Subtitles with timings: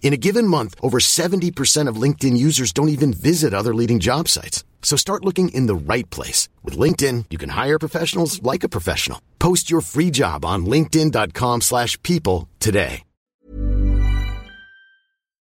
[0.00, 4.26] In a given month, over 70% of LinkedIn users don't even visit other leading job
[4.26, 4.64] sites.
[4.80, 6.48] So start looking in the right place.
[6.64, 9.20] With LinkedIn, you can hire professionals like a professional.
[9.38, 13.02] Post your free job on linkedin.com slash people today.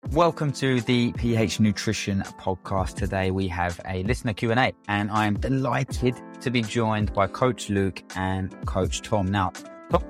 [0.09, 2.95] Welcome to the PH Nutrition podcast.
[2.95, 8.03] Today we have a listener Q&A and I'm delighted to be joined by Coach Luke
[8.15, 9.27] and Coach Tom.
[9.27, 9.53] Now,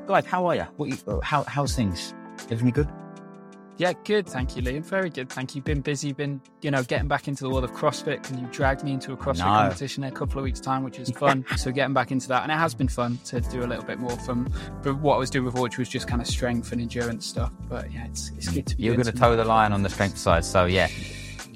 [0.07, 0.65] guys, how are you?
[0.79, 2.15] You how, how's things?
[2.49, 2.87] Everything good?
[3.81, 4.29] Yeah, good.
[4.29, 4.85] Thank you, Liam.
[4.85, 5.27] Very good.
[5.27, 5.61] Thank you.
[5.63, 6.13] Been busy.
[6.13, 9.11] Been, you know, getting back into the world of CrossFit because you dragged me into
[9.11, 9.45] a CrossFit no.
[9.45, 11.43] competition in a couple of weeks' time, which was fun.
[11.57, 13.97] so getting back into that, and it has been fun to do a little bit
[13.97, 14.47] more from,
[14.83, 17.51] from what I was doing before, which was just kind of strength and endurance stuff.
[17.67, 18.83] But yeah, it's, it's good to be.
[18.83, 20.87] You're going to toe the line on the strength side, so yeah,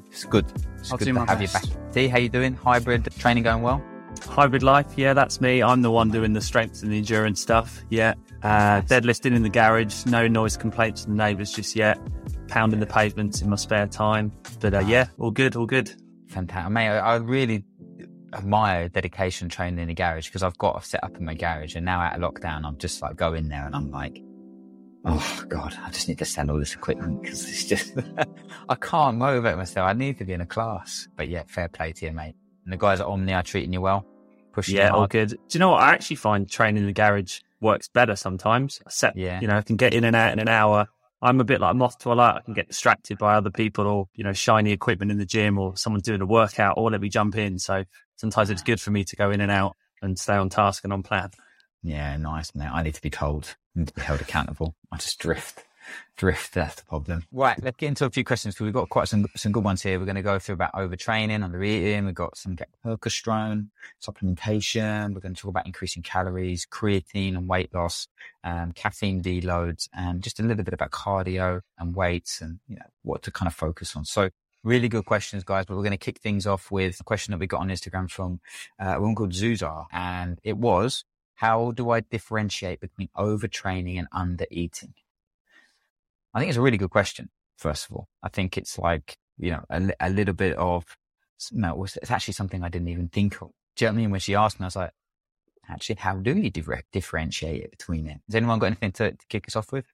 [0.09, 0.51] it's good.
[0.79, 1.67] It's I'll good to have best.
[1.67, 1.93] you back.
[1.93, 2.55] T, how you doing?
[2.55, 3.83] Hybrid training going well?
[4.23, 5.61] Hybrid life, yeah, that's me.
[5.61, 7.83] I'm the one doing the strength and the endurance stuff.
[7.89, 10.05] Yeah, uh, deadlifting in the garage.
[10.05, 11.99] No noise complaints from the neighbours just yet
[12.47, 14.31] pounding the pavements in my spare time.
[14.59, 15.91] But uh, yeah, all good, all good.
[16.27, 16.89] Fantastic, mate.
[16.89, 17.63] I, I really
[18.33, 21.75] admire dedication training in the garage because I've got a set up in my garage,
[21.75, 24.21] and now out of lockdown, I'm just like go in there and I'm like,
[25.05, 27.93] oh god, I just need to sell all this equipment because it's just
[28.69, 29.87] I can't motivate myself.
[29.87, 31.07] I need to be in a class.
[31.15, 32.35] But yeah, fair play to you, mate.
[32.63, 34.05] And the guys at Omni are treating you well.
[34.53, 35.29] Pushing yeah, all good.
[35.29, 35.81] Do you know what?
[35.81, 38.81] I actually find training in the garage works better sometimes.
[38.85, 39.39] I set, yeah.
[39.41, 40.87] you know, I can get in and out in an hour
[41.25, 42.35] I'm a bit like a moth to a light.
[42.35, 45.57] I can get distracted by other people or, you know, shiny equipment in the gym
[45.57, 47.57] or someone doing a workout or let me jump in.
[47.57, 47.83] So
[48.17, 50.93] sometimes it's good for me to go in and out and stay on task and
[50.93, 51.31] on plan.
[51.81, 52.71] Yeah, nice, man.
[52.73, 53.55] I need to be told.
[53.75, 54.75] I need to be held accountable.
[54.91, 55.63] I just drift
[56.17, 56.53] drift.
[56.53, 57.23] That's the problem.
[57.31, 59.81] Right, let's get into a few questions because we've got quite some some good ones
[59.81, 59.99] here.
[59.99, 62.05] We're going to go through about overtraining, under eating.
[62.05, 63.67] We've got some turkesterone,
[64.01, 65.13] supplementation.
[65.13, 68.07] We're going to talk about increasing calories, creatine and weight loss,
[68.43, 72.85] um, caffeine deloads, and just a little bit about cardio and weights and you know
[73.03, 74.05] what to kind of focus on.
[74.05, 74.29] So
[74.63, 75.65] really good questions, guys.
[75.65, 78.09] But we're going to kick things off with a question that we got on Instagram
[78.09, 78.39] from
[78.79, 81.05] uh, a woman called Zuzar, and it was.
[81.37, 84.93] How do I differentiate between overtraining and under eating?
[86.35, 87.29] I think it's a really good question.
[87.57, 90.85] First of all, I think it's like you know a, a little bit of
[91.51, 93.49] no, it's actually something I didn't even think of.
[93.75, 94.11] Do you know what I mean?
[94.11, 94.91] When she asked me, I was like,
[95.69, 98.19] actually, how do you differentiate it between it?
[98.27, 99.85] Has anyone got anything to, to kick us off with?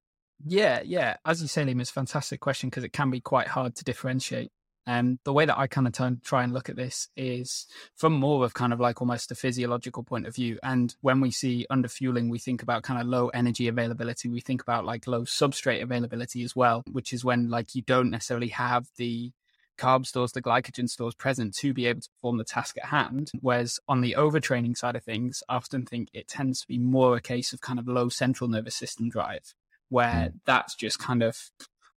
[0.45, 1.17] Yeah, yeah.
[1.25, 3.83] As you say, Liam, it's a fantastic question because it can be quite hard to
[3.83, 4.51] differentiate.
[4.87, 8.43] And the way that I kind of try and look at this is from more
[8.43, 10.57] of kind of like almost a physiological point of view.
[10.63, 14.27] And when we see underfueling, we think about kind of low energy availability.
[14.27, 18.09] We think about like low substrate availability as well, which is when like you don't
[18.09, 19.31] necessarily have the
[19.77, 23.31] carb stores, the glycogen stores present to be able to perform the task at hand.
[23.39, 27.15] Whereas on the overtraining side of things, I often think it tends to be more
[27.15, 29.53] a case of kind of low central nervous system drive,
[29.89, 30.39] where mm.
[30.45, 31.37] that's just kind of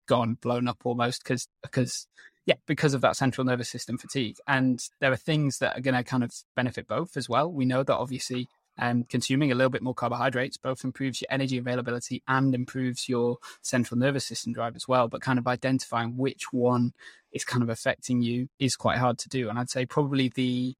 [0.07, 2.07] gone, blown up almost because because
[2.47, 4.37] yeah, because of that central nervous system fatigue.
[4.47, 7.51] And there are things that are going to kind of benefit both as well.
[7.51, 8.49] We know that obviously
[8.79, 13.39] um, consuming a little bit more carbohydrates both improves your energy availability and improves your
[13.63, 15.09] central nervous system drive as well.
[15.09, 16.93] But kind of identifying which one
[17.33, 19.49] is kind of affecting you is quite hard to do.
[19.49, 20.75] And I'd say probably the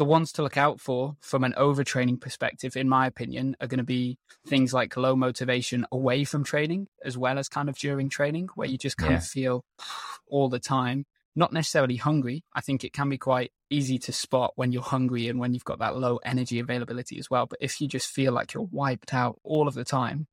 [0.00, 3.76] the ones to look out for from an overtraining perspective, in my opinion, are going
[3.76, 4.16] to be
[4.46, 8.66] things like low motivation away from training as well as kind of during training, where
[8.66, 9.18] you just kind yeah.
[9.18, 9.62] of feel
[10.26, 11.04] all the time,
[11.36, 12.42] not necessarily hungry.
[12.54, 15.66] I think it can be quite easy to spot when you're hungry and when you've
[15.66, 17.44] got that low energy availability as well.
[17.44, 20.28] But if you just feel like you're wiped out all of the time,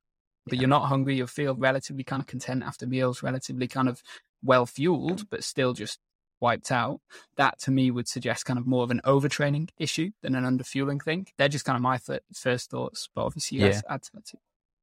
[0.45, 0.61] but yeah.
[0.61, 4.01] you're not hungry, you feel relatively kind of content after meals, relatively kind of
[4.41, 5.99] well fueled, but still just
[6.39, 7.01] wiped out.
[7.35, 11.01] That to me would suggest kind of more of an overtraining issue than an underfueling
[11.01, 11.27] thing.
[11.37, 13.71] They're just kind of my th- first thoughts, but obviously you yeah.
[13.73, 14.37] guys add to that too.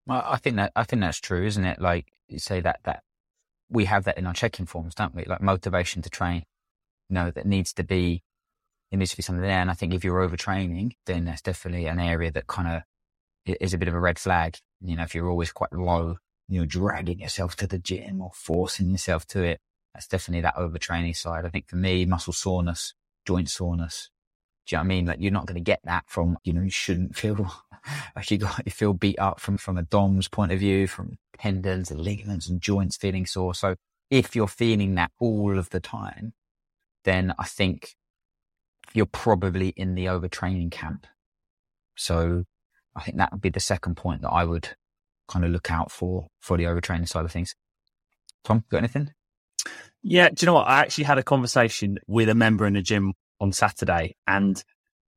[0.09, 1.81] I think that I think that's true, isn't it?
[1.81, 3.03] Like you say that that
[3.71, 5.25] we have that in our checking forms, don't we?
[5.25, 6.45] Like motivation to train,
[7.09, 8.23] you know, that needs to be
[8.91, 9.61] it needs to be something there.
[9.61, 12.83] And I think if you're overtraining, then that's definitely an area that kind of
[13.47, 14.59] is a bit of a red flag.
[14.81, 16.17] You know, if you're always quite low,
[16.49, 19.61] you're dragging yourself to the gym or forcing yourself to it.
[19.94, 21.44] That's definitely that overtraining side.
[21.44, 22.94] I think for me, muscle soreness,
[23.25, 24.11] joint soreness.
[24.67, 25.06] Do you know what I mean?
[25.06, 27.37] Like you're not going to get that from, you know, you shouldn't feel
[28.17, 31.17] like you got, you feel beat up from, from a DOMS point of view, from
[31.38, 33.55] tendons and ligaments and joints feeling sore.
[33.55, 33.76] So
[34.11, 36.32] if you're feeling that all of the time,
[37.05, 37.94] then I think
[38.94, 41.06] you're probably in the overtraining camp.
[41.96, 42.44] So
[42.96, 44.70] I think that would be the second point that I would
[45.29, 47.55] kind of look out for for the overtraining side of things.
[48.44, 49.12] Tom, got anything?
[50.05, 50.69] Yeah, do you know what?
[50.69, 54.62] I actually had a conversation with a member in the gym on Saturday, and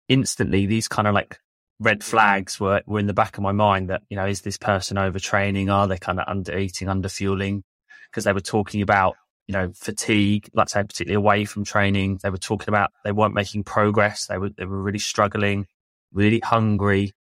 [0.07, 1.39] instantly these kind of like
[1.79, 4.57] red flags were, were in the back of my mind that, you know, is this
[4.57, 5.71] person overtraining?
[5.71, 7.63] Are they kind of under eating, under fueling?
[8.09, 9.17] Because they were talking about
[9.47, 12.19] you know, fatigue, let's say particularly away from training.
[12.21, 14.27] They were talking about they weren't making progress.
[14.27, 15.67] They were they were really struggling,
[16.11, 17.13] really hungry.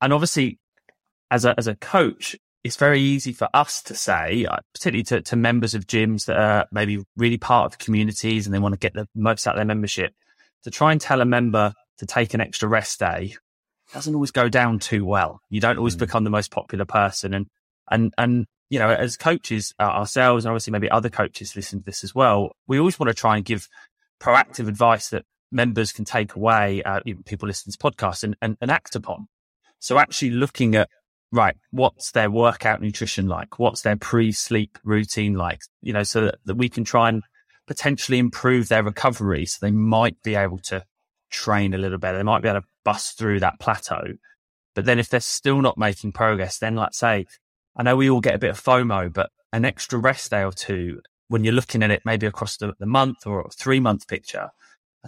[0.00, 0.58] And obviously,
[1.30, 5.22] as a as a coach, it's very easy for us to say, uh, particularly to,
[5.22, 8.78] to members of gyms that are maybe really part of communities and they want to
[8.78, 10.12] get the most out of their membership,
[10.64, 13.34] to try and tell a member to take an extra rest day
[13.92, 15.40] doesn't always go down too well.
[15.48, 16.00] You don't always mm.
[16.00, 17.32] become the most popular person.
[17.32, 17.46] And,
[17.90, 21.84] and, and you know, as coaches uh, ourselves, and obviously maybe other coaches listen to
[21.84, 23.66] this as well, we always want to try and give
[24.20, 28.70] proactive advice that members can take away, uh, people listen to podcasts and, and, and
[28.70, 29.26] act upon.
[29.78, 30.90] So actually looking at,
[31.32, 33.58] right, what's their workout nutrition like?
[33.58, 35.60] What's their pre-sleep routine like?
[35.82, 37.22] You know, so that, that we can try and
[37.66, 39.46] potentially improve their recovery.
[39.46, 40.84] So they might be able to
[41.30, 42.18] train a little better.
[42.18, 44.02] They might be able to bust through that plateau.
[44.74, 47.26] But then if they're still not making progress, then let's say
[47.76, 50.52] I know we all get a bit of FOMO, but an extra rest day or
[50.52, 54.48] two when you're looking at it maybe across the, the month or three month picture,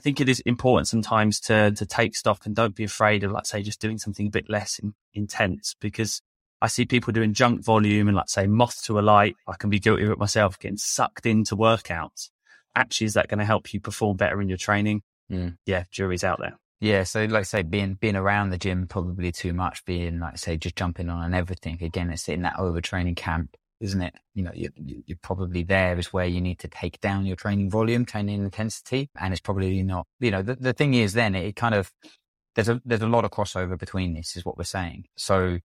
[0.00, 3.32] I think it is important sometimes to to take stock and don't be afraid of,
[3.32, 6.22] let's say, just doing something a bit less in, intense because
[6.62, 9.36] I see people doing junk volume and let's say moth to a light.
[9.46, 12.30] I can be guilty of it myself, getting sucked into workouts.
[12.74, 15.02] Actually, is that going to help you perform better in your training?
[15.30, 15.58] Mm.
[15.66, 16.56] Yeah, jury's out there.
[16.80, 20.32] Yeah, so like I say, being being around the gym probably too much, being like
[20.32, 21.76] I say, just jumping on and everything.
[21.82, 24.14] Again, it's in that overtraining camp, isn't it?
[24.34, 27.70] You know, you're, you're probably there is where you need to take down your training
[27.70, 30.06] volume, training intensity, and it's probably not.
[30.20, 31.92] You know, the, the thing is, then it kind of
[32.54, 35.06] there's a there's a lot of crossover between this, is what we're saying.
[35.16, 35.58] So,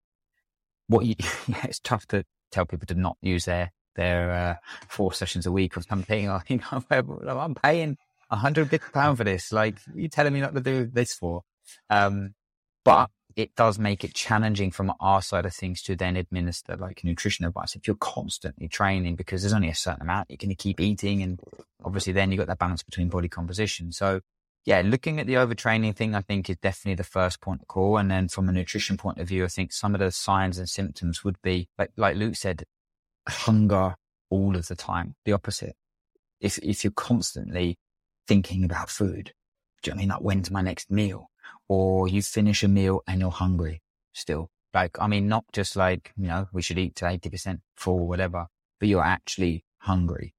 [0.87, 1.15] what you,
[1.49, 4.55] yeah, it's tough to tell people to not use their their uh,
[4.89, 6.29] four sessions a week or something.
[6.29, 7.97] Or, you know, I'm paying
[8.31, 9.53] a 150 pound for this.
[9.53, 11.43] Like, you telling me not to do this for?
[11.91, 12.35] Um,
[12.85, 17.03] but it does make it challenging from our side of things to then administer like
[17.05, 17.75] nutrition advice.
[17.75, 21.23] If you're constantly training because there's only a certain amount you're going to keep eating.
[21.23, 21.41] And
[21.85, 23.93] obviously then you've got that balance between body composition.
[23.93, 24.21] So
[24.65, 27.99] yeah, looking at the overtraining thing, I think is definitely the first point of call.
[27.99, 30.69] And then from a nutrition point of view, I think some of the signs and
[30.69, 32.65] symptoms would be like, like Luke said,
[33.29, 33.97] hunger
[34.31, 35.77] all of the time, the opposite.
[36.41, 37.79] If, if you're constantly
[38.27, 39.33] thinking about food.
[39.83, 40.09] Do you know I mean?
[40.09, 41.31] Like, when's my next meal?
[41.69, 43.83] Or you finish a meal and you're hungry
[44.13, 44.51] still.
[44.73, 48.47] Like, I mean, not just like, you know, we should eat to 80% full, whatever,
[48.81, 50.35] but you're actually hungry.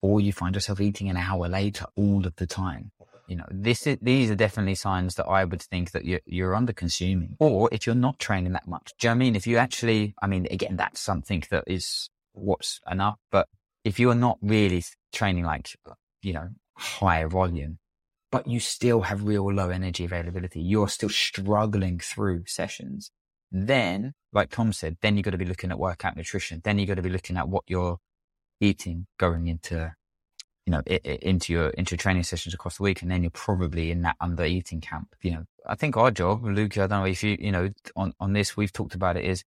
[0.00, 2.92] Or you find yourself eating an hour later all of the time.
[3.26, 6.54] You know, this is, these are definitely signs that I would think that you're, you're
[6.54, 7.36] under consuming.
[7.40, 8.92] Or if you're not training that much.
[8.98, 9.34] Do you know I mean?
[9.34, 13.48] If you actually, I mean, again, that's something that is what's enough, but
[13.84, 15.74] if you're not really training like,
[16.22, 17.78] you know, higher volume,
[18.34, 20.60] but you still have real low energy availability.
[20.60, 23.12] You're still struggling through sessions.
[23.52, 26.60] Then, like Tom said, then you've got to be looking at workout nutrition.
[26.64, 27.98] Then you've got to be looking at what you're
[28.60, 29.94] eating going into,
[30.66, 33.02] you know, into your, into your training sessions across the week.
[33.02, 35.14] And then you're probably in that under eating camp.
[35.22, 38.14] You know, I think our job, Luke, I don't know if you, you know, on,
[38.18, 39.44] on this, we've talked about it is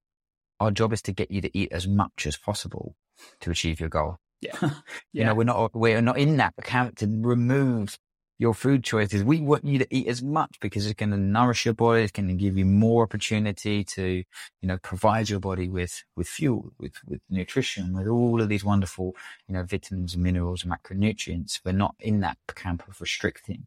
[0.62, 2.96] our job is to get you to eat as much as possible
[3.42, 4.16] to achieve your goal.
[4.40, 4.56] Yeah.
[4.62, 4.70] yeah.
[5.12, 8.00] You know, we're not, we're not in that account to remove
[8.40, 9.24] your food choices.
[9.24, 12.04] We want you to eat as much because it's going to nourish your body.
[12.04, 16.28] It's going to give you more opportunity to, you know, provide your body with, with
[16.28, 19.16] fuel, with, with nutrition, with all of these wonderful,
[19.48, 21.60] you know, vitamins, minerals, and macronutrients.
[21.66, 23.66] We're not in that camp of restricting.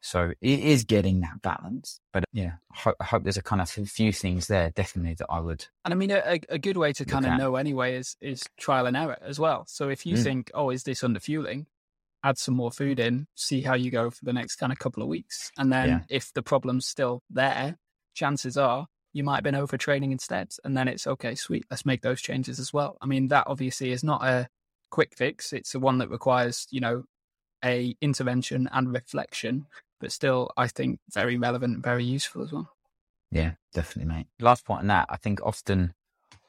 [0.00, 2.00] So it is getting that balance.
[2.12, 5.26] But yeah, I hope, I hope there's a kind of few things there definitely that
[5.28, 5.66] I would.
[5.84, 8.86] And I mean, a, a good way to kind of know anyway is is trial
[8.86, 9.64] and error as well.
[9.66, 10.22] So if you mm.
[10.22, 11.66] think, oh, is this under fueling?
[12.24, 15.02] Add some more food in, see how you go for the next kind of couple
[15.02, 16.00] of weeks, and then yeah.
[16.08, 17.76] if the problem's still there,
[18.14, 20.50] chances are you might have been overtraining instead.
[20.64, 22.98] And then it's okay, sweet, let's make those changes as well.
[23.00, 24.48] I mean, that obviously is not a
[24.90, 25.52] quick fix.
[25.52, 27.04] It's the one that requires, you know,
[27.64, 29.66] a intervention and reflection,
[30.00, 32.68] but still, I think very relevant and very useful as well.
[33.30, 34.26] Yeah, definitely, mate.
[34.40, 35.94] Last point on that, I think often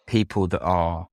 [0.08, 1.08] people that are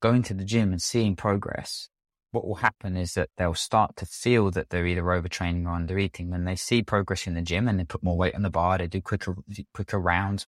[0.00, 1.88] going to the gym and seeing progress
[2.34, 6.28] what will happen is that they'll start to feel that they're either overtraining or undereating
[6.28, 8.76] when they see progress in the gym and they put more weight on the bar,
[8.78, 9.36] they do quicker,
[9.72, 10.46] quicker rounds,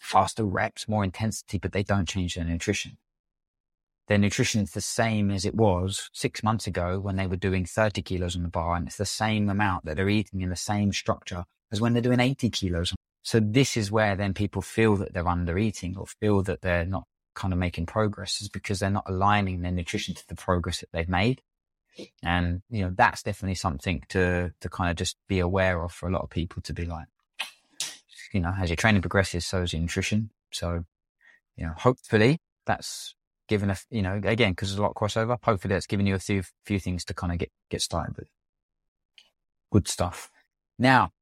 [0.00, 2.98] faster reps, more intensity, but they don't change their nutrition.
[4.08, 7.66] Their nutrition is the same as it was six months ago when they were doing
[7.66, 8.74] 30 kilos on the bar.
[8.74, 12.02] And it's the same amount that they're eating in the same structure as when they're
[12.02, 12.94] doing 80 kilos.
[13.22, 16.86] So this is where then people feel that they're under eating or feel that they're
[16.86, 17.04] not
[17.38, 20.88] kind of making progress is because they're not aligning their nutrition to the progress that
[20.92, 21.40] they've made.
[22.22, 26.08] And, you know, that's definitely something to, to kind of just be aware of for
[26.08, 27.06] a lot of people to be like,
[28.32, 30.30] you know, as your training progresses, so is your nutrition.
[30.52, 30.84] So,
[31.56, 33.14] you know, hopefully that's
[33.48, 36.14] given a, you know, again, because there's a lot of crossover, hopefully that's given you
[36.14, 38.28] a few, few things to kind of get, get started with.
[39.72, 40.30] Good stuff.
[40.78, 41.12] Now,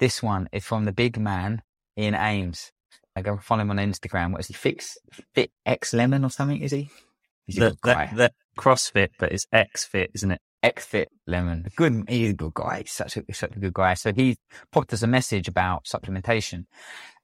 [0.00, 1.62] this one is from the big man
[1.96, 2.72] in Ames.
[3.16, 4.32] I go follow him on Instagram.
[4.32, 4.54] What is he?
[4.54, 4.98] Fix
[5.34, 6.60] Fit X Lemon or something?
[6.60, 6.90] Is he?
[7.46, 10.40] He's the, the, the, CrossFit, but it's X Fit, isn't it?
[10.62, 11.66] X Fit Lemon.
[11.76, 12.04] Good.
[12.08, 12.80] He's a good guy.
[12.80, 13.94] He's such a such a good guy.
[13.94, 14.36] So he
[14.72, 16.64] popped us a message about supplementation,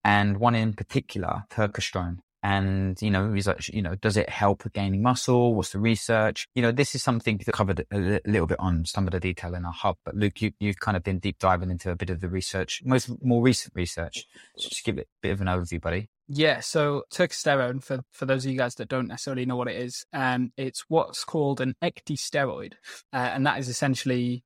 [0.04, 4.72] and one in particular, Turkesterone and you know research you know does it help with
[4.72, 5.54] gaining muscle?
[5.54, 6.48] What's the research?
[6.54, 9.54] You know this is something that covered a little bit on some of the detail
[9.54, 12.10] in our hub but luke you, you've kind of been deep diving into a bit
[12.10, 14.26] of the research most more recent research.
[14.56, 16.08] So just give it a bit of an overview buddy.
[16.28, 19.76] Yeah so turkesterone for for those of you guys that don't necessarily know what it
[19.76, 22.74] is um it's what's called an ecdysteroid
[23.12, 24.44] uh, and that is essentially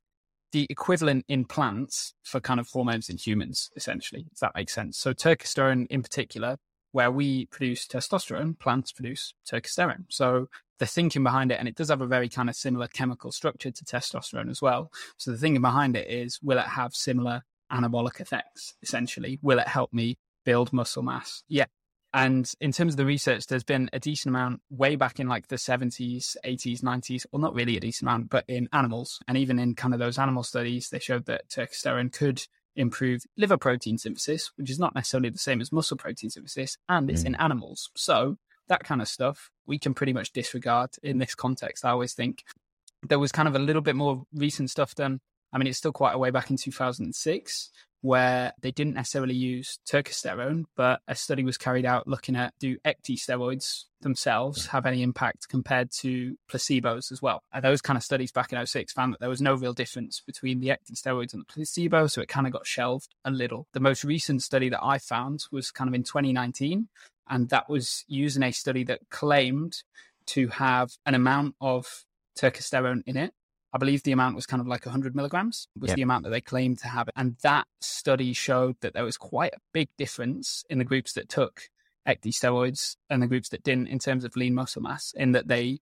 [0.55, 4.97] the equivalent in plants for kind of hormones in humans, essentially, if that makes sense.
[4.97, 6.59] So turkesterone in particular
[6.95, 10.05] where we produce testosterone, plants produce turkesterone.
[10.11, 10.49] So
[10.79, 13.73] the thinking behind it, and it does have a very kind of similar chemical structure
[13.73, 14.93] to testosterone as well.
[15.17, 18.75] So the thinking behind it is, will it have similar anabolic effects?
[18.81, 21.43] Essentially, will it help me build muscle mass?
[21.49, 21.67] Yeah.
[22.13, 25.49] And in terms of the research, there's been a decent amount way back in like
[25.49, 29.19] the 70s, 80s, 90s, well, not really a decent amount, but in animals.
[29.27, 32.47] And even in kind of those animal studies, they showed that turkesterone could
[32.77, 37.11] improve liver protein synthesis, which is not necessarily the same as muscle protein synthesis, and
[37.11, 37.27] it's mm.
[37.27, 37.91] in animals.
[37.97, 38.37] So
[38.69, 41.85] that kind of stuff we can pretty much disregard in this context.
[41.85, 42.45] I always think
[43.09, 45.21] there was kind of a little bit more recent stuff done.
[45.53, 47.71] I mean, it's still quite a way back in 2006,
[48.05, 52.77] where they didn't necessarily use turkesterone, but a study was carried out looking at do
[52.85, 57.43] ecdysteroids themselves have any impact compared to placebos as well.
[57.51, 60.21] And those kind of studies back in 06 found that there was no real difference
[60.21, 63.69] between the ecdysteroids and the placebo, so it kind of got shelved a little.
[63.73, 66.89] The most recent study that I found was kind of in 2019,
[67.31, 69.83] and that was using a study that claimed
[70.27, 72.05] to have an amount of
[72.39, 73.33] turkesterone in it
[73.75, 75.97] I believe the amount was kind of like 100 milligrams was yep.
[75.97, 77.11] the amount that they claimed to have.
[77.17, 81.29] And that study showed that there was quite a big difference in the groups that
[81.29, 81.63] took
[82.07, 85.81] ecdysteroids and the groups that didn't in terms of lean muscle mass, in that they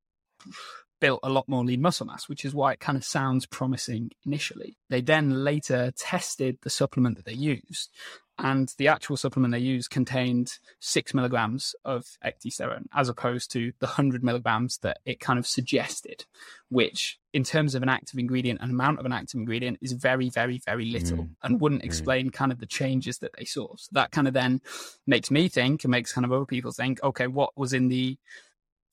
[1.03, 4.11] built a lot more lean muscle mass, which is why it kind of sounds promising
[4.25, 4.79] initially.
[4.89, 7.91] They then later tested the supplement that they used
[8.39, 13.87] and the actual supplement they used contained six milligrams of ecdysterone as opposed to the
[13.87, 16.25] 100 milligrams that it kind of suggested,
[16.71, 20.31] which, in terms of an active ingredient, an amount of an active ingredient is very,
[20.31, 21.29] very, very little mm.
[21.43, 21.87] and wouldn't mm.
[21.87, 22.33] explain mm.
[22.33, 23.69] kind of the changes that they saw.
[23.77, 24.63] So that kind of then
[25.07, 28.17] makes me think and makes kind of other people think, okay, what was in the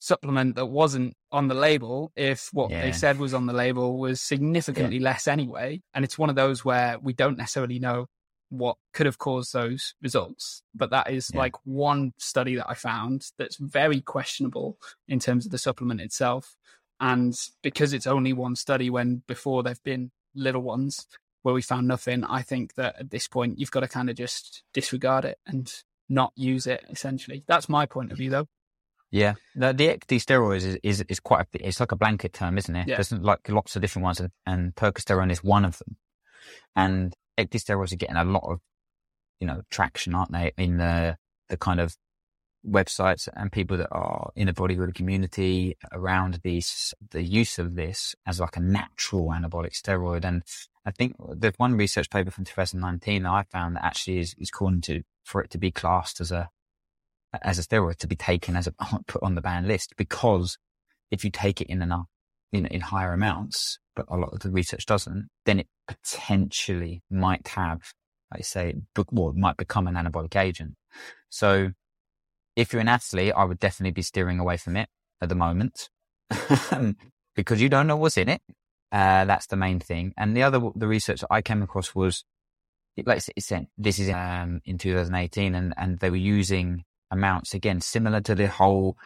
[0.00, 2.82] supplement that wasn't on the label if what yeah.
[2.82, 5.04] they said was on the label was significantly yeah.
[5.04, 5.80] less anyway.
[5.94, 8.06] And it's one of those where we don't necessarily know
[8.50, 10.62] what could have caused those results.
[10.74, 11.40] But that is yeah.
[11.40, 14.78] like one study that I found that's very questionable
[15.08, 16.56] in terms of the supplement itself.
[17.00, 21.06] And because it's only one study when before there've been little ones
[21.42, 24.16] where we found nothing, I think that at this point you've got to kind of
[24.16, 25.72] just disregard it and
[26.08, 27.44] not use it essentially.
[27.46, 28.48] That's my point of view though.
[29.12, 32.76] Yeah, the, the steroids is, is, is quite a, it's like a blanket term, isn't
[32.76, 32.86] it?
[32.86, 32.96] Yeah.
[32.96, 35.96] There's like lots of different ones, and turkesterone is one of them.
[36.76, 37.12] And
[37.44, 38.60] ecdysteroids are getting a lot of,
[39.40, 41.16] you know, traction, aren't they, in the
[41.48, 41.96] the kind of
[42.66, 48.14] websites and people that are in the bodybuilding community around these, the use of this
[48.26, 50.24] as like a natural anabolic steroid.
[50.24, 50.42] And
[50.84, 54.50] I think there's one research paper from 2019 that I found that actually is, is
[54.50, 56.50] calling to, for it to be classed as a,
[57.42, 58.74] as a steroid to be taken as a,
[59.06, 60.58] put on the ban list because
[61.10, 62.06] if you take it in enough,
[62.52, 67.48] in, in higher amounts, but a lot of the research doesn't, then it potentially might
[67.48, 67.92] have,
[68.32, 68.74] I say,
[69.10, 70.74] well, might become an anabolic agent.
[71.28, 71.70] So
[72.56, 74.88] if you're an athlete, I would definitely be steering away from it
[75.20, 75.88] at the moment
[77.36, 78.42] because you don't know what's in it.
[78.92, 80.12] Uh, that's the main thing.
[80.16, 82.24] And the other, the research I came across was,
[83.04, 87.80] like it said, this is um, in 2018, and, and they were using amounts again
[87.80, 88.96] similar to the whole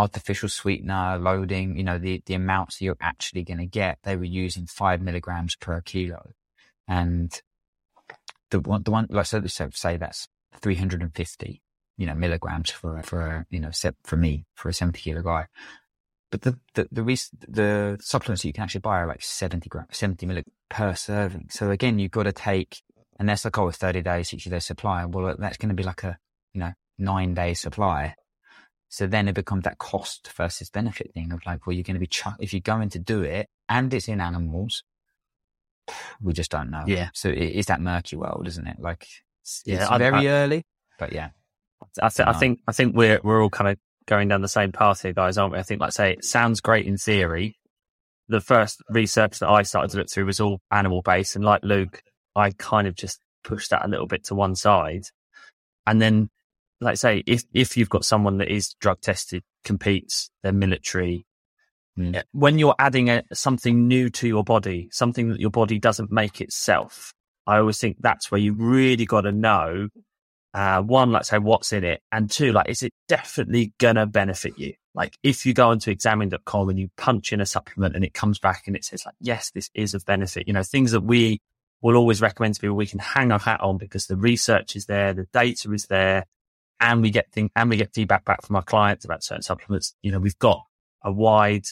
[0.00, 1.76] artificial sweetener loading.
[1.76, 3.98] You know, the the amounts that you're actually going to get.
[4.02, 6.32] They were using five milligrams per kilo,
[6.88, 7.40] and
[8.50, 10.28] the one, the one, like so, say that's
[10.60, 11.62] 350
[12.00, 13.70] you know, milligrams for, for, you know,
[14.04, 15.46] for me, for a 70 kilo guy.
[16.30, 17.02] But the, the, the,
[17.46, 21.48] the supplements that you can actually buy are like 70 grams, 70 milligrams per serving.
[21.50, 22.80] So again, you've got to take,
[23.18, 25.04] and that's like, oh, a 30 days, 60 day supply.
[25.04, 26.16] Well, that's going to be like a,
[26.54, 28.14] you know, nine day supply.
[28.90, 32.00] So then it becomes that cost versus benefit thing of like, well, you're going to
[32.00, 34.82] be, ch- if you're going to do it and it's in animals,
[36.20, 36.84] we just don't know.
[36.86, 37.08] Yeah.
[37.14, 38.76] So it is that murky world, isn't it?
[38.78, 39.06] Like,
[39.42, 40.64] it's, yeah, it's very I, early,
[40.98, 41.30] but yeah.
[42.02, 44.70] I, th- I think I think we're we're all kind of going down the same
[44.70, 45.58] path here, guys, aren't we?
[45.58, 47.56] I think, like say, it sounds great in theory.
[48.28, 51.62] The first research that I started to look through was all animal based, and like
[51.64, 52.02] Luke,
[52.36, 55.04] I kind of just pushed that a little bit to one side.
[55.86, 56.28] And then,
[56.80, 61.26] like say, if if you've got someone that is drug tested, competes, they're military.
[61.98, 62.22] Mm.
[62.32, 66.40] When you're adding a, something new to your body, something that your body doesn't make
[66.40, 67.12] itself,
[67.46, 69.88] I always think that's where you really got to know
[70.52, 74.58] uh, one, let's say what's in it, and two, like, is it definitely gonna benefit
[74.58, 74.74] you?
[74.94, 78.40] Like, if you go onto examine.com and you punch in a supplement and it comes
[78.40, 81.40] back and it says like, yes, this is of benefit, you know, things that we
[81.82, 84.86] will always recommend to people we can hang our hat on because the research is
[84.86, 86.26] there, the data is there,
[86.80, 89.94] and we get thing, and we get feedback back from our clients about certain supplements.
[90.02, 90.62] You know, we've got
[91.02, 91.66] a wide,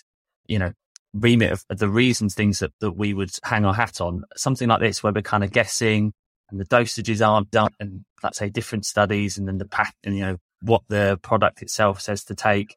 [0.47, 0.73] you know,
[1.15, 4.23] remit of, of the reasons, things that, that we would hang our hat on.
[4.37, 6.13] Something like this where we're kind of guessing,
[6.51, 10.17] and the dosages aren't done and let's say different studies and then the pack and
[10.17, 12.77] you know what the product itself says to take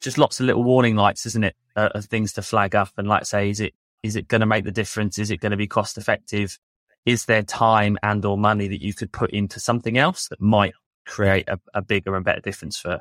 [0.00, 3.08] just lots of little warning lights isn't it uh, of things to flag up and
[3.08, 5.56] like say is it is it going to make the difference is it going to
[5.56, 6.58] be cost effective
[7.06, 10.74] is there time and or money that you could put into something else that might
[11.06, 13.00] create a, a bigger and better difference for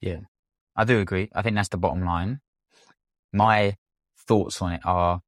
[0.00, 0.20] yeah
[0.76, 2.40] i do agree i think that's the bottom line
[3.32, 3.76] my
[4.26, 5.20] thoughts on it are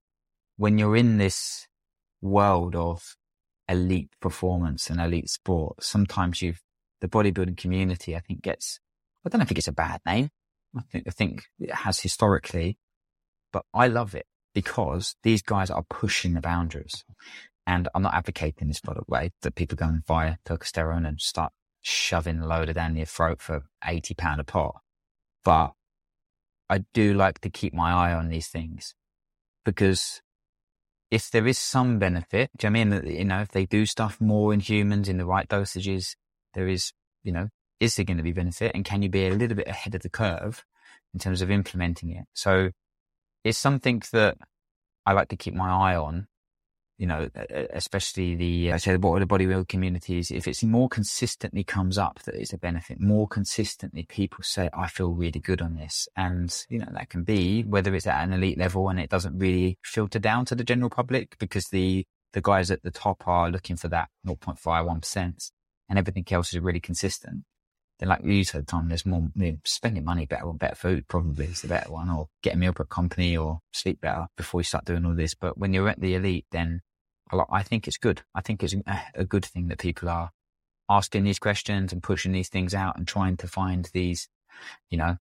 [0.57, 1.67] when you're in this
[2.23, 3.17] world of
[3.69, 6.63] elite performance and elite sport, sometimes you've,
[7.01, 8.81] the bodybuilding community, I think gets,
[9.25, 10.31] I don't know if it gets a bad name.
[10.77, 12.79] I think, I think it has historically,
[13.53, 17.05] but I love it because these guys are pushing the boundaries.
[17.67, 21.21] And I'm not advocating this, by the way, that people go and buy testosterone and
[21.21, 21.53] start
[21.85, 24.81] shoving a down your throat for 80 pound a pot.
[25.45, 25.73] But
[26.71, 28.95] I do like to keep my eye on these things
[29.65, 30.23] because
[31.11, 33.19] if there is some benefit, do you know I mean?
[33.19, 36.17] You know, if they do stuff more in humans in the right dosages,
[36.55, 36.93] there is,
[37.23, 37.49] you know,
[37.81, 38.73] is there going to be benefit?
[38.75, 40.65] And can you be a little bit ahead of the curve
[41.13, 42.25] in terms of implementing it?
[42.33, 42.71] So
[43.45, 44.39] it's something that
[45.05, 46.29] I like to keep my eye on
[46.97, 47.29] you know,
[47.73, 52.21] especially the, I say what are the bodybuilding communities, if it's more consistently comes up
[52.23, 56.09] that it's a benefit, more consistently people say, I feel really good on this.
[56.17, 59.39] And, you know, that can be whether it's at an elite level and it doesn't
[59.39, 63.51] really filter down to the general public because the, the guys at the top are
[63.51, 65.51] looking for that 0.51%
[65.89, 67.43] and everything else is really consistent.
[67.99, 71.07] Then like you said, Tom, there's more you know, spending money better on better food
[71.09, 74.61] probably is the better one, or get a meal prep company or sleep better before
[74.61, 75.35] you start doing all this.
[75.35, 76.81] But when you're at the elite, then
[77.51, 78.23] I think it's good.
[78.35, 78.75] I think it's
[79.15, 80.31] a good thing that people are
[80.89, 84.29] asking these questions and pushing these things out and trying to find these,
[84.91, 85.17] you know,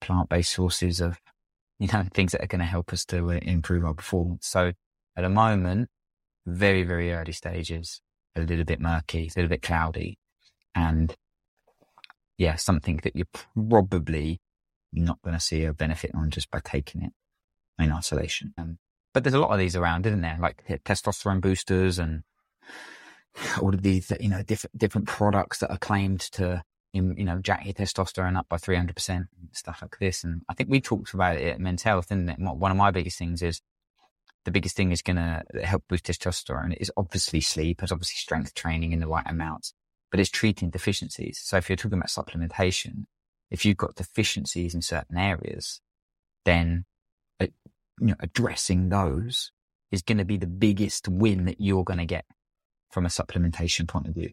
[0.00, 1.20] plant-based sources of,
[1.78, 4.46] you know, things that are going to help us to uh, improve our performance.
[4.46, 4.72] So
[5.16, 5.88] at the moment,
[6.46, 8.00] very, very early stages,
[8.34, 10.18] a little bit murky, a little bit cloudy
[10.74, 11.14] and
[12.42, 14.40] yeah, something that you're probably
[14.92, 17.12] not going to see a benefit on just by taking it
[17.78, 18.52] in isolation.
[18.58, 18.78] Um,
[19.14, 20.36] but there's a lot of these around, isn't there?
[20.40, 22.24] Like testosterone boosters and
[23.60, 27.64] all of these, you know, different different products that are claimed to, you know, jack
[27.64, 30.24] your testosterone up by 300%, stuff like this.
[30.24, 32.38] And I think we talked about it at Men's Health, isn't it?
[32.40, 33.60] One of my biggest things is
[34.44, 38.52] the biggest thing is going to help boost testosterone is obviously sleep, it's obviously strength
[38.54, 39.74] training in the right amounts,
[40.12, 41.40] but it's treating deficiencies.
[41.42, 43.06] So if you're talking about supplementation,
[43.50, 45.80] if you've got deficiencies in certain areas,
[46.44, 46.84] then
[47.40, 47.46] uh,
[47.98, 49.50] you know, addressing those
[49.90, 52.26] is going to be the biggest win that you're going to get
[52.90, 54.30] from a supplementation point of view.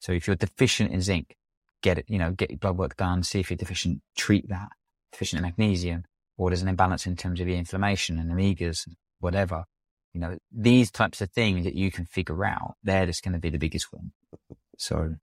[0.00, 1.34] So if you're deficient in zinc,
[1.82, 4.68] get it, you know, get your blood work done, see if you're deficient, treat that.
[5.12, 6.04] Deficient in magnesium,
[6.36, 8.86] or there's an imbalance in terms of your inflammation and omegas,
[9.18, 9.64] whatever.
[10.12, 13.40] You know, these types of things that you can figure out, they're just going to
[13.40, 14.12] be the biggest win.
[14.80, 15.14] So,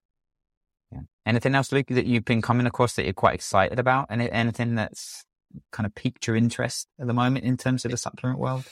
[0.92, 1.00] yeah.
[1.26, 4.06] Anything else, Luke, that you've been coming across that you're quite excited about?
[4.08, 5.24] Any, anything that's
[5.72, 8.64] kind of piqued your interest at the moment in terms of the supplement world?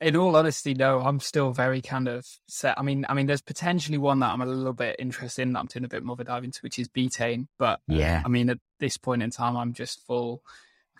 [0.00, 0.98] In all honesty, no.
[0.98, 2.76] I'm still very kind of set.
[2.76, 5.60] I mean, I mean, there's potentially one that I'm a little bit interested in that
[5.60, 7.46] I'm doing a bit more of a dive into, which is betaine.
[7.56, 10.42] But yeah, I mean, at this point in time, I'm just full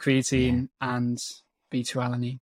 [0.01, 0.95] creatine yeah.
[0.95, 1.19] and
[1.69, 2.39] beta alanine.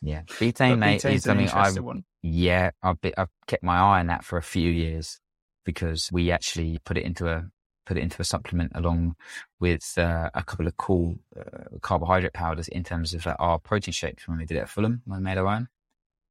[0.00, 2.04] Yeah, betaine, mate, is something I've one.
[2.22, 5.20] yeah, I've, been, I've kept my eye on that for a few years
[5.64, 7.44] because we actually put it into a
[7.86, 9.14] put it into a supplement along
[9.60, 13.92] with uh, a couple of cool uh, carbohydrate powders in terms of uh, our protein
[13.92, 15.68] shakes when we did it at Fulham when we made our own.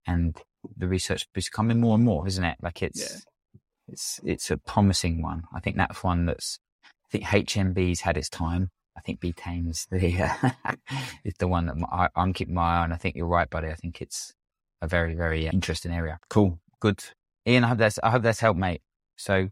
[0.08, 0.36] And
[0.78, 2.58] the research is coming more and more, isn't it?
[2.62, 3.62] Like it's yeah.
[3.88, 5.44] it's it's a promising one.
[5.54, 8.72] I think that's one that's I think HMB's had its time.
[8.98, 10.74] I think betaine is the uh,
[11.24, 12.92] is the one that I, am keeping my eye on.
[12.92, 13.70] I think you're right, buddy.
[13.70, 14.34] I think it's
[14.82, 16.20] a very very interesting area.
[16.30, 17.04] Cool, good.
[17.48, 18.82] Ian, I hope that's I hope that's helped, mate.
[19.16, 19.50] So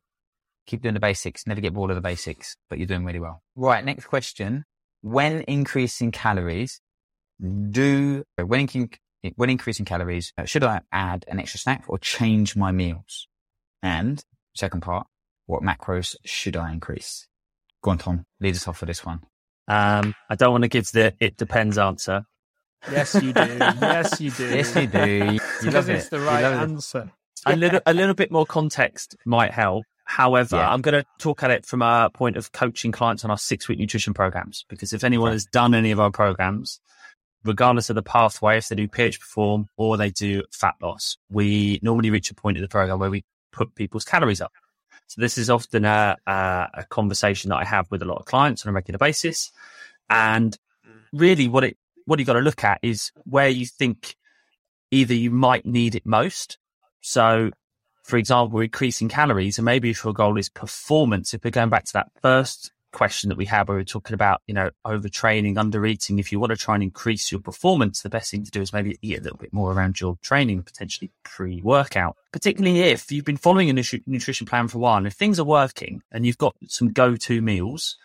[0.67, 1.47] keep doing the basics.
[1.47, 3.41] Never get bored of the basics, but you're doing really well.
[3.55, 3.83] Right.
[3.83, 4.65] Next question:
[5.01, 6.81] When increasing calories,
[7.39, 8.67] do when
[9.35, 13.27] when increasing calories, uh, should I add an extra snack or change my meals?
[13.83, 14.23] And
[14.55, 15.07] second part,
[15.45, 17.27] what macros should I increase?
[17.83, 18.25] Go on, Tom.
[18.39, 19.21] Lead us off for this one.
[19.67, 22.25] Um, I don't want to give the it depends answer.
[22.91, 23.41] Yes, you do.
[23.59, 24.49] yes, you do.
[24.49, 25.33] Yes, you do.
[25.33, 26.09] You because it's it.
[26.11, 27.11] the right answer.
[27.45, 29.85] A little, a little bit more context might help.
[30.05, 30.69] However, yeah.
[30.69, 33.67] I'm going to talk at it from a point of coaching clients on our six
[33.67, 34.65] week nutrition programs.
[34.67, 36.81] Because if anyone has done any of our programs,
[37.43, 41.79] regardless of the pathway, if they do pH perform or they do fat loss, we
[41.81, 44.51] normally reach a point in the program where we put people's calories up.
[45.07, 48.25] So this is often a, a, a conversation that I have with a lot of
[48.25, 49.51] clients on a regular basis.
[50.09, 50.57] And
[51.13, 54.15] really what it, what you got to look at is where you think
[54.89, 56.57] either you might need it most.
[57.01, 57.51] So
[58.03, 61.69] for example, we're increasing calories and maybe if your goal is performance, if we're going
[61.69, 64.69] back to that first question that we had where we are talking about, you know,
[64.85, 66.19] overtraining, under eating.
[66.19, 68.73] If you want to try and increase your performance, the best thing to do is
[68.73, 73.25] maybe eat a little bit more around your training, potentially pre workout, particularly if you've
[73.25, 74.97] been following a nutrition plan for a while.
[74.97, 77.97] And if things are working and you've got some go to meals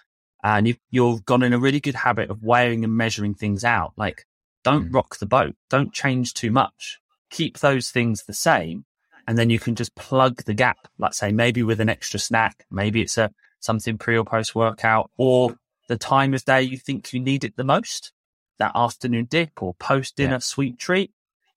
[0.42, 3.92] and you've, you've gone in a really good habit of weighing and measuring things out,
[3.96, 4.26] like
[4.64, 4.94] don't mm.
[4.94, 5.54] rock the boat.
[5.70, 7.00] Don't change too much.
[7.36, 8.86] Keep those things the same.
[9.28, 12.64] And then you can just plug the gap, let's say maybe with an extra snack.
[12.70, 17.12] Maybe it's a something pre or post workout, or the time of day you think
[17.12, 18.12] you need it the most,
[18.58, 20.38] that afternoon dip or post dinner yeah.
[20.38, 21.10] sweet treat,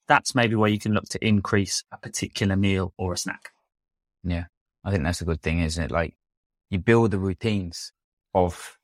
[0.08, 3.52] that's maybe where you can look to increase a particular meal or a snack.
[4.24, 4.46] Yeah.
[4.84, 5.92] I think that's a good thing, isn't it?
[5.92, 6.15] Like
[6.70, 7.94] you build the routines
[8.34, 8.78] of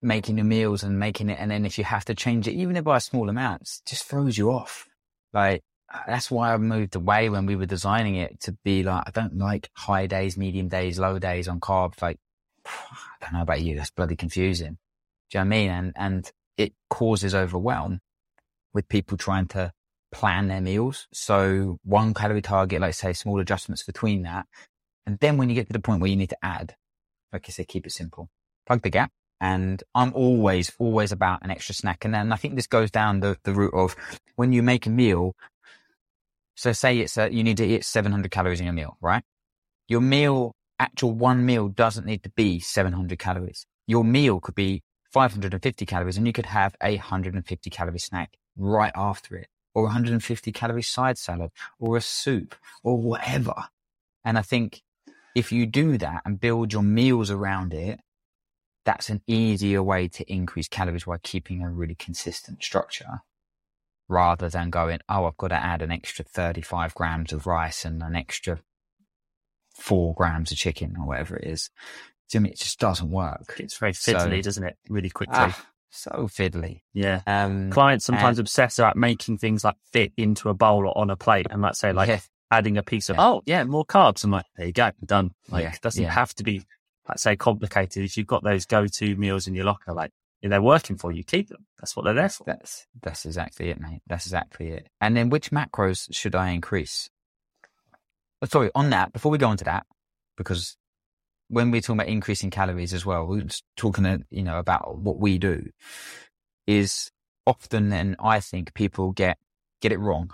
[0.00, 1.38] making the meals and making it.
[1.38, 4.38] And then if you have to change it, even if by small amounts, just throws
[4.38, 4.88] you off.
[5.32, 9.04] Like Uh, that's why I moved away when we were designing it to be like,
[9.06, 12.00] I don't like high days, medium days, low days on carbs.
[12.00, 12.18] Like
[12.66, 12.70] I
[13.20, 14.78] don't know about you, that's bloody confusing.
[15.30, 15.70] Do you know what I mean?
[15.70, 18.00] And, and it causes overwhelm
[18.72, 19.72] with people trying to
[20.12, 21.06] plan their meals.
[21.12, 24.46] So one calorie target, like say small adjustments between that.
[25.06, 26.76] And then when you get to the point where you need to add,
[27.32, 28.28] like I say, keep it simple,
[28.66, 29.10] plug the gap.
[29.40, 32.04] And I'm always, always about an extra snack.
[32.04, 33.96] And then I think this goes down the, the route of
[34.36, 35.34] when you make a meal.
[36.60, 39.22] So say it's a, you need to eat 700 calories in your meal, right?
[39.88, 43.64] Your meal actual one meal doesn't need to be 700 calories.
[43.86, 48.92] Your meal could be 550 calories and you could have a 150 calorie snack right
[48.94, 53.54] after it or 150 calorie side salad or a soup or whatever.
[54.22, 54.82] And I think
[55.34, 58.00] if you do that and build your meals around it,
[58.84, 63.22] that's an easier way to increase calories while keeping a really consistent structure
[64.10, 68.02] rather than going, oh, I've got to add an extra 35 grams of rice and
[68.02, 68.60] an extra
[69.74, 71.70] four grams of chicken or whatever it is.
[72.30, 73.56] To me, it just doesn't work.
[73.58, 74.76] It's very fiddly, so, doesn't it?
[74.88, 75.36] Really quickly.
[75.38, 76.82] Ah, so fiddly.
[76.92, 77.22] Yeah.
[77.26, 81.10] Um, Clients sometimes and, obsess about making things like fit into a bowl or on
[81.10, 81.46] a plate.
[81.50, 82.20] And let's say like yeah.
[82.50, 83.26] adding a piece of, yeah.
[83.26, 84.24] oh yeah, more carbs.
[84.24, 85.32] I'm like, there you go, done.
[85.48, 85.72] Like yeah.
[85.72, 86.64] it doesn't have to be,
[87.08, 88.04] let's say complicated.
[88.04, 90.12] If you've got those go-to meals in your locker, like
[90.42, 91.66] they're working for you, keep them.
[91.78, 92.44] That's what they're there for.
[92.46, 94.02] That's, that's exactly it, mate.
[94.06, 94.88] That's exactly it.
[95.00, 97.10] And then which macros should I increase?
[98.44, 99.84] sorry, on that, before we go on to that,
[100.36, 100.76] because
[101.48, 105.18] when we're talking about increasing calories as well, we're talking, uh, you know, about what
[105.18, 105.68] we do
[106.66, 107.10] is
[107.46, 109.36] often then I think people get,
[109.82, 110.30] get it wrong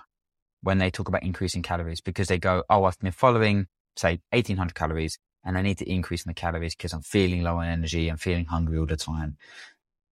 [0.63, 3.67] when they talk about increasing calories because they go, Oh, I've been following,
[3.97, 7.67] say, 1800 calories and I need to increase my calories because I'm feeling low on
[7.67, 8.09] energy.
[8.09, 9.37] I'm feeling hungry all the time.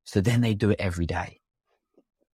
[0.03, 1.39] So then they do it every day.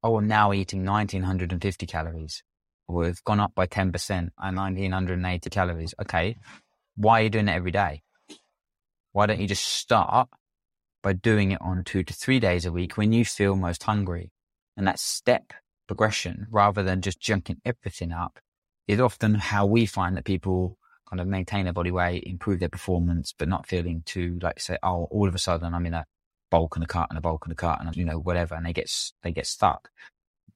[0.02, 2.42] Oh, I'm now eating 1950 calories
[2.86, 5.94] or have gone up by 10% and 1980 calories.
[6.00, 6.36] Okay.
[6.96, 8.02] Why are you doing it every day?
[9.12, 10.28] Why don't you just start
[11.02, 14.32] by doing it on two to three days a week when you feel most hungry?
[14.76, 15.52] And that step
[15.86, 18.38] progression rather than just junking everything up
[18.86, 20.78] is often how we find that people
[21.08, 24.78] kind of maintain their body weight, improve their performance, but not feeling too like say,
[24.82, 26.04] oh, all of a sudden I'm in a
[26.50, 28.66] bulk and a cut and a bulk and a cut and you know whatever, and
[28.66, 29.90] they get they get stuck.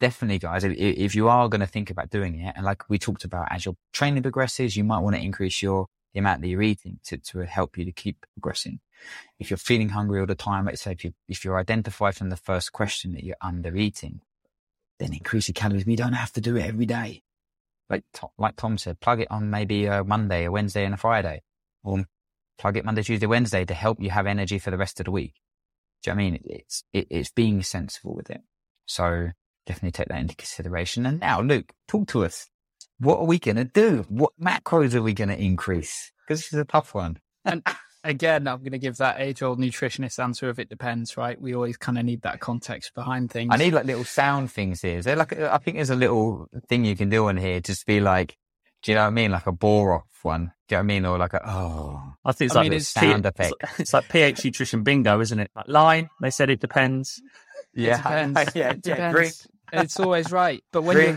[0.00, 2.98] Definitely, guys, if, if you are going to think about doing it, and like we
[2.98, 6.48] talked about, as your training progresses, you might want to increase your the amount that
[6.48, 8.80] you're eating to, to help you to keep progressing.
[9.38, 12.30] If you're feeling hungry all the time, let's say if you if you're identified from
[12.30, 14.20] the first question that you're under eating,
[14.98, 15.86] then increase your calories.
[15.86, 17.22] You don't have to do it every day.
[17.90, 18.04] Like
[18.38, 21.42] like Tom said, plug it on maybe a Monday, a Wednesday, and a Friday,
[21.82, 22.04] or
[22.58, 25.10] plug it Monday, Tuesday, Wednesday to help you have energy for the rest of the
[25.10, 25.34] week.
[26.02, 26.40] Do you know I mean?
[26.44, 28.40] It's it, it's being sensible with it.
[28.86, 29.30] So
[29.66, 31.06] definitely take that into consideration.
[31.06, 32.48] And now, Luke, talk to us.
[32.98, 34.04] What are we going to do?
[34.08, 36.12] What macros are we going to increase?
[36.26, 37.18] Because this is a tough one.
[37.44, 37.62] and
[38.04, 41.40] again, I'm going to give that age old nutritionist answer of it depends, right?
[41.40, 43.50] We always kind of need that context behind things.
[43.52, 44.98] I need like little sound things here.
[44.98, 47.86] Is there like, I think there's a little thing you can do on here, just
[47.86, 48.36] be like,
[48.82, 49.30] do you know what I mean?
[49.30, 50.52] Like a bore off one.
[50.68, 51.06] Do you know what I mean?
[51.06, 52.14] Or like a, oh.
[52.24, 53.54] I think it's I like mean, it's sound P- effect.
[53.62, 55.50] It's, it's like pH nutrition bingo, isn't it?
[55.54, 57.20] Like line, they said it depends.
[57.74, 57.94] Yeah.
[57.94, 58.54] It depends.
[58.54, 59.48] yeah, it depends.
[59.72, 60.62] It's always right.
[60.72, 61.16] But when you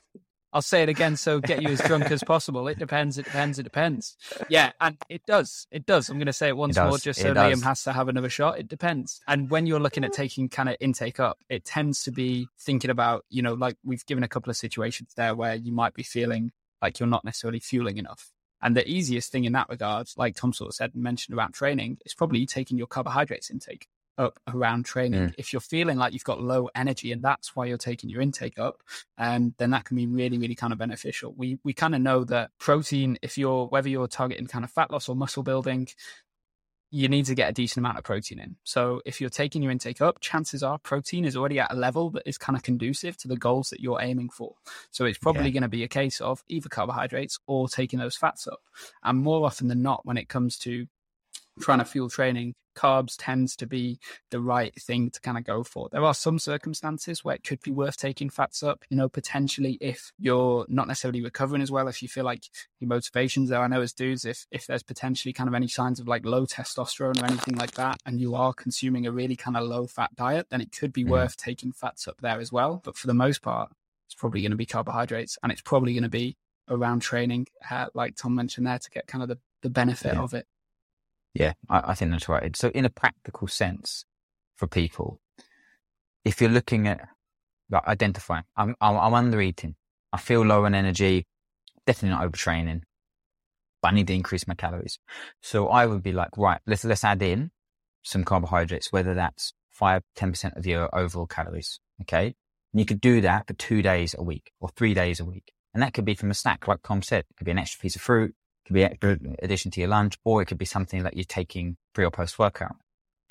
[0.56, 2.69] I'll say it again so get you as drunk as possible.
[2.69, 4.15] It depends, it depends, it depends.
[4.47, 5.67] Yeah, and it does.
[5.69, 6.08] It does.
[6.08, 8.30] I'm going to say it once it more just so Liam has to have another
[8.30, 8.58] shot.
[8.58, 9.19] It depends.
[9.28, 12.89] And when you're looking at taking kind of intake up, it tends to be thinking
[12.89, 16.04] about, you know, like we've given a couple of situations there where you might be
[16.04, 16.54] feeling
[16.86, 18.32] like you're not necessarily fueling enough.
[18.62, 21.54] And the easiest thing in that regard, like Tom sort of said and mentioned about
[21.54, 25.30] training, is probably taking your carbohydrates intake up around training.
[25.30, 25.34] Mm.
[25.38, 28.58] If you're feeling like you've got low energy and that's why you're taking your intake
[28.60, 28.82] up,
[29.17, 31.34] um, then that can be really, really kind of beneficial.
[31.36, 34.91] We we kind of know that protein, if you're whether you're targeting kind of fat
[34.91, 35.88] loss or muscle building,
[36.95, 38.55] you need to get a decent amount of protein in.
[38.63, 42.10] So if you're taking your intake up, chances are protein is already at a level
[42.12, 44.55] that is kind of conducive to the goals that you're aiming for.
[44.91, 45.51] So it's probably yeah.
[45.51, 48.62] going to be a case of either carbohydrates or taking those fats up.
[49.03, 50.88] And more often than not, when it comes to
[51.60, 53.99] trying to fuel training, carbs tends to be
[54.31, 55.89] the right thing to kind of go for.
[55.91, 59.77] There are some circumstances where it could be worth taking fats up, you know, potentially
[59.81, 62.43] if you're not necessarily recovering as well, if you feel like
[62.79, 63.61] your motivations there.
[63.61, 66.45] I know as dudes, if if there's potentially kind of any signs of like low
[66.45, 70.15] testosterone or anything like that, and you are consuming a really kind of low fat
[70.15, 71.09] diet, then it could be mm.
[71.09, 72.81] worth taking fats up there as well.
[72.83, 73.71] But for the most part,
[74.07, 76.38] it's probably going to be carbohydrates and it's probably going to be
[76.69, 80.21] around training, uh, like Tom mentioned there, to get kind of the, the benefit yeah.
[80.21, 80.45] of it.
[81.36, 82.56] Yeah, I, I think that's right.
[82.56, 84.06] So, in a practical sense,
[84.56, 85.19] for people,
[86.24, 87.02] if you're looking at
[87.69, 89.76] like identifying, I'm, I'm, I'm under eating,
[90.13, 91.28] I feel low on energy,
[91.86, 92.82] definitely not overtraining,
[93.82, 94.98] but I need to increase my calories.
[95.41, 97.52] So I would be like, right, let's let's add in
[98.04, 101.80] some carbohydrates, whether that's five, 10% of your overall calories.
[102.02, 102.28] Okay.
[102.74, 105.52] And you could do that for two days a week or three days a week.
[105.74, 107.26] And that could be from a snack, like Tom said.
[107.30, 108.34] It could be an extra piece of fruit,
[108.65, 111.78] could be extra addition to your lunch, or it could be something that you're taking
[111.93, 112.75] pre or post workout.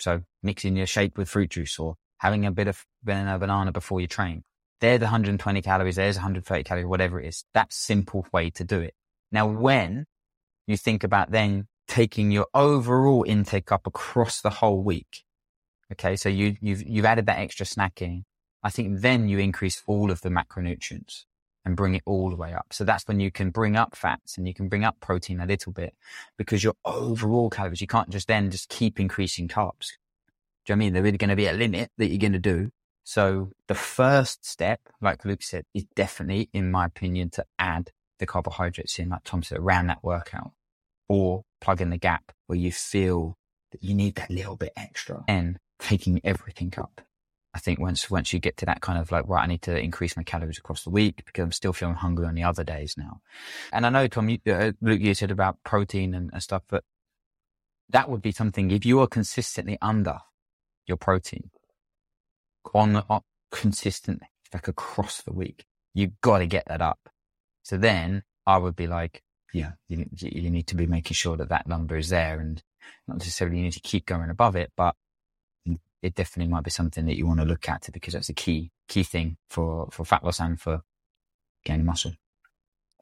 [0.01, 4.07] So mixing your shake with fruit juice or having a bit of banana, before you
[4.07, 4.45] train.
[4.81, 7.45] There's 120 calories, there's 130 calories, whatever it is.
[7.55, 8.95] That's simple way to do it.
[9.31, 10.07] Now, when
[10.67, 15.25] you think about then taking your overall intake up across the whole week,
[15.93, 18.23] okay, so you, you've, you've added that extra snacking.
[18.63, 21.25] I think then you increase all of the macronutrients
[21.65, 22.67] and bring it all the way up.
[22.73, 25.47] So that's when you can bring up fats and you can bring up protein a
[25.47, 25.95] little bit
[26.37, 29.93] because your overall calories, you can't just then just keep increasing carbs.
[30.65, 30.93] Do you know I mean?
[30.95, 32.71] There is going to be a limit that you're going to do.
[33.05, 38.27] So the first step, like Luke said, is definitely, in my opinion, to add the
[38.27, 40.53] carbohydrates in, like Tom said, around that workout
[41.09, 43.37] or plug in the gap where you feel
[43.73, 47.03] that you need that little bit extra and taking everything up.
[47.55, 49.79] I think once once you get to that kind of like right, I need to
[49.79, 52.97] increase my calories across the week because I'm still feeling hungry on the other days
[52.99, 53.21] now.
[53.73, 56.85] And I know Tom, you, uh, Luke, you said about protein and, and stuff, but
[57.91, 60.19] that would be something if you are consistently under
[60.87, 61.51] your protein
[62.75, 65.65] on, on consistently, like across the week,
[65.95, 66.99] you've got to get that up.
[67.63, 71.51] So then I would be like, yeah, you, you need to be making sure that
[71.51, 72.41] that number is there.
[72.41, 72.63] And
[73.07, 74.97] not necessarily you need to keep going above it, but
[76.05, 78.71] it definitely might be something that you want to look at because that's a key,
[78.89, 80.83] key thing for, for fat loss and for
[81.65, 82.13] gaining muscle.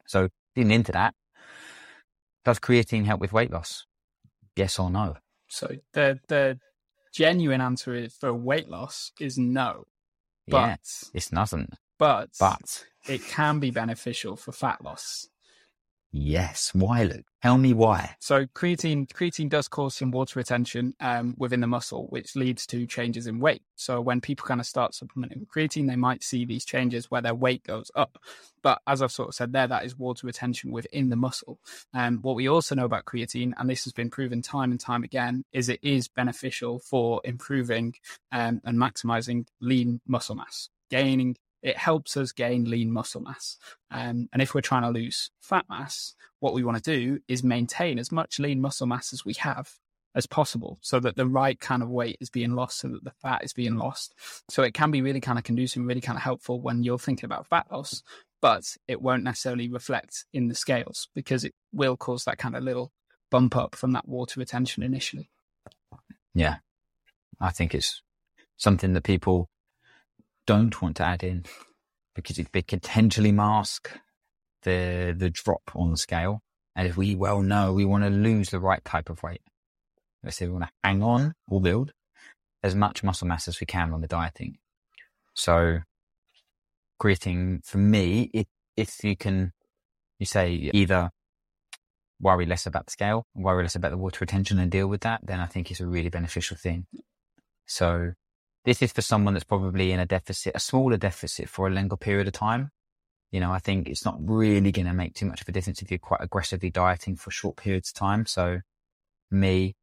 [0.07, 1.13] So getting into that,
[2.45, 3.85] does creatine help with weight loss?
[4.55, 5.17] Yes or no?
[5.49, 6.59] So the, the
[7.13, 9.83] genuine answer is for weight loss is no.
[10.47, 10.75] But yeah,
[11.13, 11.67] it's nothing.
[11.99, 15.27] But, but it can be beneficial for fat loss.
[16.13, 16.71] Yes.
[16.73, 17.25] Why, Luke?
[17.43, 18.15] Tell me why.
[18.21, 22.87] So creatine creatine does cause some water retention um, within the muscle, which leads to
[22.87, 23.61] changes in weight.
[23.75, 27.21] So when people kind of start supplementing with creatine, they might see these changes where
[27.21, 28.17] their weight goes up.
[28.61, 31.59] But as I've sort of said there, that is water retention within the muscle.
[31.93, 34.79] And um, what we also know about creatine, and this has been proven time and
[34.79, 37.93] time again, is it is beneficial for improving
[38.31, 43.57] um, and maximizing lean muscle mass, gaining it helps us gain lean muscle mass.
[43.89, 47.43] Um, and if we're trying to lose fat mass, what we want to do is
[47.43, 49.71] maintain as much lean muscle mass as we have
[50.15, 53.13] as possible so that the right kind of weight is being lost so that the
[53.21, 54.13] fat is being lost.
[54.49, 57.25] So it can be really kind of conducive, really kind of helpful when you're thinking
[57.25, 58.03] about fat loss,
[58.41, 62.63] but it won't necessarily reflect in the scales because it will cause that kind of
[62.63, 62.91] little
[63.31, 65.29] bump up from that water retention initially.
[66.35, 66.57] Yeah.
[67.39, 68.01] I think it's
[68.57, 69.49] something that people
[70.45, 71.45] don't want to add in
[72.15, 73.91] because it could potentially mask
[74.63, 76.41] the the drop on the scale.
[76.75, 79.41] And as we well know, we want to lose the right type of weight.
[80.23, 81.91] Let's say we want to hang on or build
[82.63, 84.57] as much muscle mass as we can on the dieting.
[85.35, 85.79] So
[87.01, 89.51] creatine for me, it, if you can,
[90.17, 91.11] you say either
[92.19, 95.19] worry less about the scale, worry less about the water retention and deal with that,
[95.23, 96.85] then I think it's a really beneficial thing.
[97.65, 98.13] So
[98.65, 101.97] this is for someone that's probably in a deficit, a smaller deficit for a longer
[101.97, 102.71] period of time.
[103.31, 105.81] You know, I think it's not really going to make too much of a difference
[105.81, 108.25] if you're quite aggressively dieting for short periods of time.
[108.25, 108.59] So
[109.31, 109.75] me,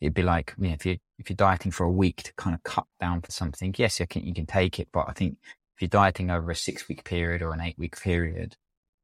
[0.00, 2.54] it'd be like, you know, if you if you're dieting for a week to kind
[2.54, 4.88] of cut down for something, yes, you can, you can take it.
[4.92, 5.36] But I think
[5.76, 8.56] if you're dieting over a six week period or an eight week period,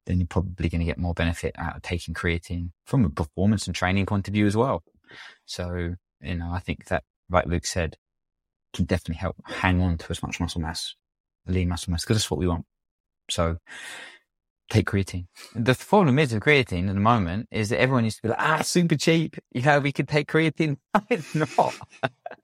[0.07, 3.66] then you're probably going to get more benefit out of taking creatine from a performance
[3.66, 4.83] and training point of view as well.
[5.44, 7.96] So, you know, I think that, like Luke said,
[8.72, 10.94] can definitely help hang on to as much muscle mass,
[11.46, 12.64] lean muscle mass, because that's what we want.
[13.28, 13.59] So
[14.70, 15.26] take creatine.
[15.54, 18.40] The problem is with creatine at the moment is that everyone used to be like,
[18.40, 19.37] ah, super cheap.
[19.52, 20.78] You know, we could take creatine.
[21.11, 21.74] it's not.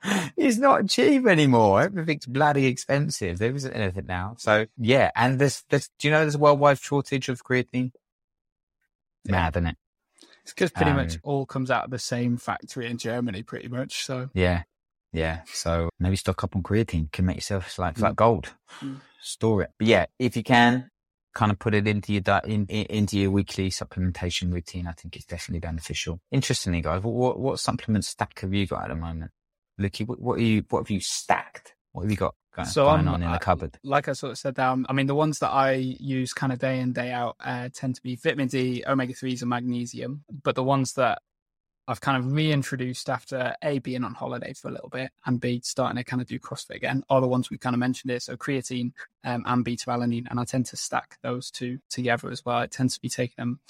[0.36, 1.82] it's not cheap anymore.
[1.82, 3.38] Everything's bloody expensive.
[3.38, 4.34] There isn't anything now.
[4.38, 5.10] So yeah.
[5.14, 7.92] And there's, there's, do you know there's a worldwide shortage of creatine?
[9.24, 9.76] Mad, isn't it?
[10.42, 13.66] It's because pretty um, much all comes out of the same factory in Germany, pretty
[13.66, 14.04] much.
[14.04, 14.62] So yeah,
[15.16, 15.40] yeah.
[15.52, 18.02] So maybe stock up on creatine can make yourself like, mm.
[18.02, 18.52] like gold.
[18.80, 19.00] Mm.
[19.20, 19.70] Store it.
[19.78, 20.90] But yeah, if you can
[21.34, 24.92] kind of put it into your di- in, in, into your weekly supplementation routine, I
[24.92, 26.20] think it's definitely beneficial.
[26.30, 29.30] Interestingly, guys, what, what, what supplement stack have you got at the moment?
[29.80, 31.74] Lukey, what, what are you, what have you stacked?
[31.92, 33.78] What have you got going, so going on in the cupboard?
[33.82, 36.58] Like I sort of said down, I mean, the ones that I use kind of
[36.58, 40.24] day in, day out uh, tend to be vitamin D, omega 3s, and magnesium.
[40.42, 41.22] But the ones that
[41.88, 45.60] I've kind of reintroduced after A, being on holiday for a little bit, and B,
[45.64, 48.20] starting to kind of do CrossFit again, are the ones we kind of mentioned here.
[48.20, 48.92] So creatine
[49.24, 50.26] um, and beta alanine.
[50.28, 52.60] And I tend to stack those two together as well.
[52.60, 53.60] It tends to be taking them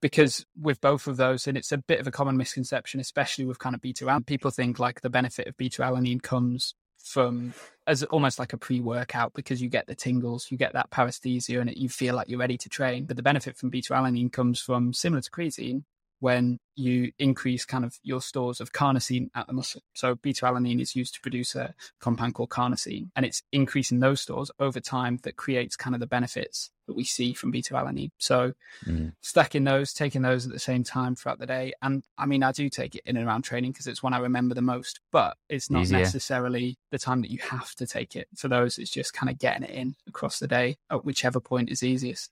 [0.00, 3.58] because with both of those, and it's a bit of a common misconception, especially with
[3.58, 7.54] kind of beta alanine, people think like the benefit of beta alanine comes from
[7.86, 11.70] as almost like a pre-workout because you get the tingles, you get that paresthesia, and
[11.70, 13.04] it, you feel like you're ready to train.
[13.04, 15.84] But the benefit from beta alanine comes from similar to creatine,
[16.20, 19.82] when you increase kind of your stores of carnosine at the muscle.
[19.94, 24.20] So beta alanine is used to produce a compound called carnosine, and it's increasing those
[24.20, 28.10] stores over time that creates kind of the benefits that we see from beta alanine.
[28.18, 28.52] So
[28.84, 29.12] mm.
[29.20, 31.72] stacking those, taking those at the same time throughout the day.
[31.82, 34.18] And I mean, I do take it in and around training because it's when I
[34.18, 35.98] remember the most, but it's not Easier.
[35.98, 38.28] necessarily the time that you have to take it.
[38.36, 41.70] For those, it's just kind of getting it in across the day at whichever point
[41.70, 42.30] is easiest.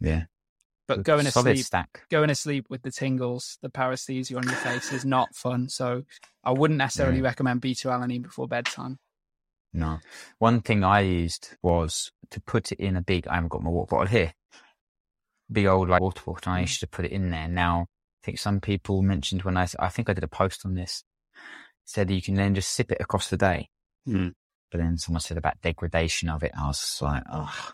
[0.00, 0.24] Yeah.
[0.88, 2.02] But going to sleep, stack.
[2.10, 5.68] going to sleep with the tingles, the paresthesia on your face is not fun.
[5.68, 6.04] So
[6.44, 7.24] I wouldn't necessarily yeah.
[7.24, 8.98] recommend beta alanine before bedtime.
[9.72, 9.98] No.
[10.38, 13.26] One thing I used was to put it in a big.
[13.26, 14.32] I haven't got my water bottle here.
[15.50, 16.52] Big old like water bottle.
[16.52, 16.62] I mm.
[16.62, 17.48] used to put it in there.
[17.48, 17.86] Now
[18.22, 21.02] I think some people mentioned when I I think I did a post on this
[21.86, 23.68] said you can then just sip it across the day.
[24.06, 24.34] Mm.
[24.70, 26.52] But then someone said about degradation of it.
[26.58, 27.72] I was like, oh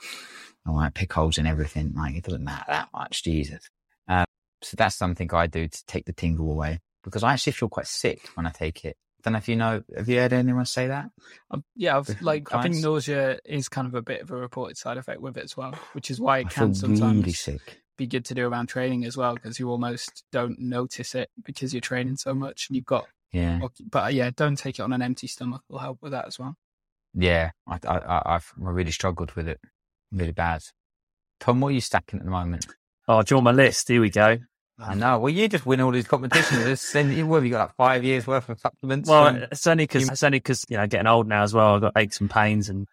[0.66, 1.92] I might pick holes in everything.
[1.96, 3.68] Like it doesn't matter that much, Jesus.
[4.08, 4.24] Um,
[4.62, 7.86] so that's something I do to take the tingle away because I actually feel quite
[7.86, 8.96] sick when I take it.
[9.18, 9.82] I don't know if you know.
[9.96, 11.10] Have you heard anyone say that?
[11.50, 14.76] Um, yeah, I've, like I think nausea is kind of a bit of a reported
[14.76, 17.82] side effect with it as well, which is why it I can sometimes really sick.
[17.96, 21.72] be good to do around training as well because you almost don't notice it because
[21.72, 23.60] you're training so much and you've got yeah.
[23.90, 25.62] But yeah, don't take it on an empty stomach.
[25.68, 26.56] Will help with that as well.
[27.14, 29.60] Yeah, I, I, I've really struggled with it,
[30.12, 30.62] really bad.
[31.40, 32.66] Tom, what are you stacking at the moment?
[33.08, 33.88] Oh, do you want my list?
[33.88, 34.38] Here we go.
[34.78, 35.18] I know.
[35.18, 36.92] Well, you just win all these competitions.
[36.92, 37.60] then what have you got?
[37.60, 39.08] Like five years worth of supplements.
[39.08, 41.74] Well, it's only because it's only because you know getting old now as well.
[41.74, 42.86] I've got aches and pains, and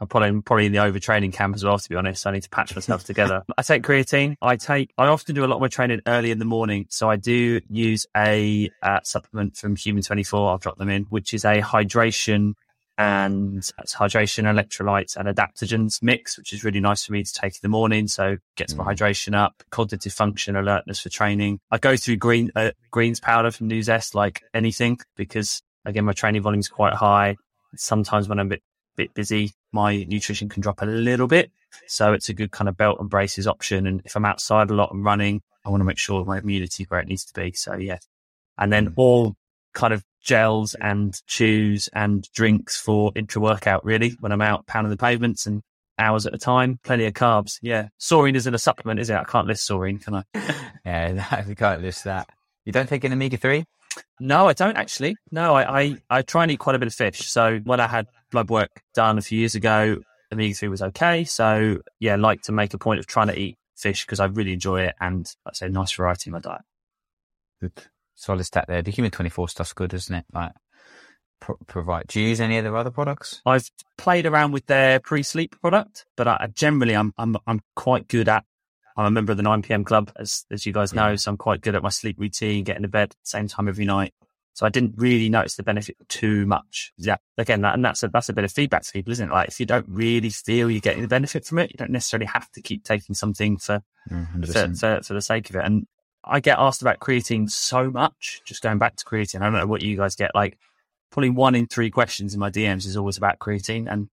[0.00, 1.78] I'm probably probably in the overtraining camp as well.
[1.78, 3.42] To be honest, I need to patch myself together.
[3.56, 4.36] I take creatine.
[4.42, 4.92] I take.
[4.98, 7.60] I often do a lot of my training early in the morning, so I do
[7.68, 10.50] use a uh, supplement from Human 24.
[10.50, 12.54] I'll drop them in, which is a hydration
[12.98, 17.54] and it's hydration, electrolytes, and adaptogens mix, which is really nice for me to take
[17.54, 18.06] in the morning.
[18.06, 18.94] So gets my mm.
[18.94, 21.60] hydration up, cognitive function, alertness for training.
[21.70, 26.42] I go through green uh, greens powder from Nuzest like anything because again my training
[26.42, 27.36] volume is quite high.
[27.76, 28.62] Sometimes when I'm a bit
[28.96, 31.50] bit busy, my nutrition can drop a little bit.
[31.86, 33.86] So it's a good kind of belt and braces option.
[33.86, 36.82] And if I'm outside a lot and running, I want to make sure my immunity
[36.82, 37.52] is where it needs to be.
[37.52, 37.98] So yeah.
[38.58, 38.94] And then mm.
[38.96, 39.34] all
[39.72, 44.90] kind of gels and chews and drinks for intra workout, really, when I'm out pounding
[44.90, 45.62] the pavements and
[45.98, 46.78] hours at a time.
[46.82, 47.58] Plenty of carbs.
[47.62, 47.88] Yeah.
[48.00, 49.16] Saurine isn't a supplement, is it?
[49.16, 50.24] I can't list saurine, can I?
[50.84, 52.28] yeah, you can't list that.
[52.64, 53.64] You don't take an omega 3?
[54.20, 55.16] No, I don't actually.
[55.30, 57.28] No, I, I, I try and eat quite a bit of fish.
[57.28, 59.98] So when I had blood work done a few years ago,
[60.32, 61.24] omega 3 was okay.
[61.24, 64.52] So yeah, like to make a point of trying to eat fish because I really
[64.52, 66.62] enjoy it and I say nice variety in my diet.
[67.60, 67.74] Good
[68.14, 68.82] solid stat there.
[68.82, 70.24] The Human 24 stuff's good, isn't it?
[70.32, 70.52] Like,
[71.40, 72.06] pro- provide.
[72.08, 73.42] Do you use any of their other products?
[73.44, 78.28] I've played around with their pre-sleep product, but I, generally I'm, I'm, I'm quite good
[78.28, 78.44] at,
[78.96, 81.16] I'm a member of the 9 PM club, as, as you guys know.
[81.16, 83.68] So I'm quite good at my sleep routine, getting to bed at the same time
[83.68, 84.14] every night.
[84.54, 86.92] So I didn't really notice the benefit too much.
[86.98, 87.16] Yeah.
[87.38, 89.32] Again, that, and that's a, that's a bit of feedback to people, isn't it?
[89.32, 92.26] Like if you don't really feel you're getting the benefit from it, you don't necessarily
[92.26, 95.64] have to keep taking something for, mm, for, for, for, the sake of it.
[95.64, 95.86] And
[96.24, 98.42] I get asked about creatine so much.
[98.44, 100.34] Just going back to creatine, I don't know what you guys get.
[100.34, 100.58] Like,
[101.10, 104.08] probably one in three questions in my DMs is always about creatine, and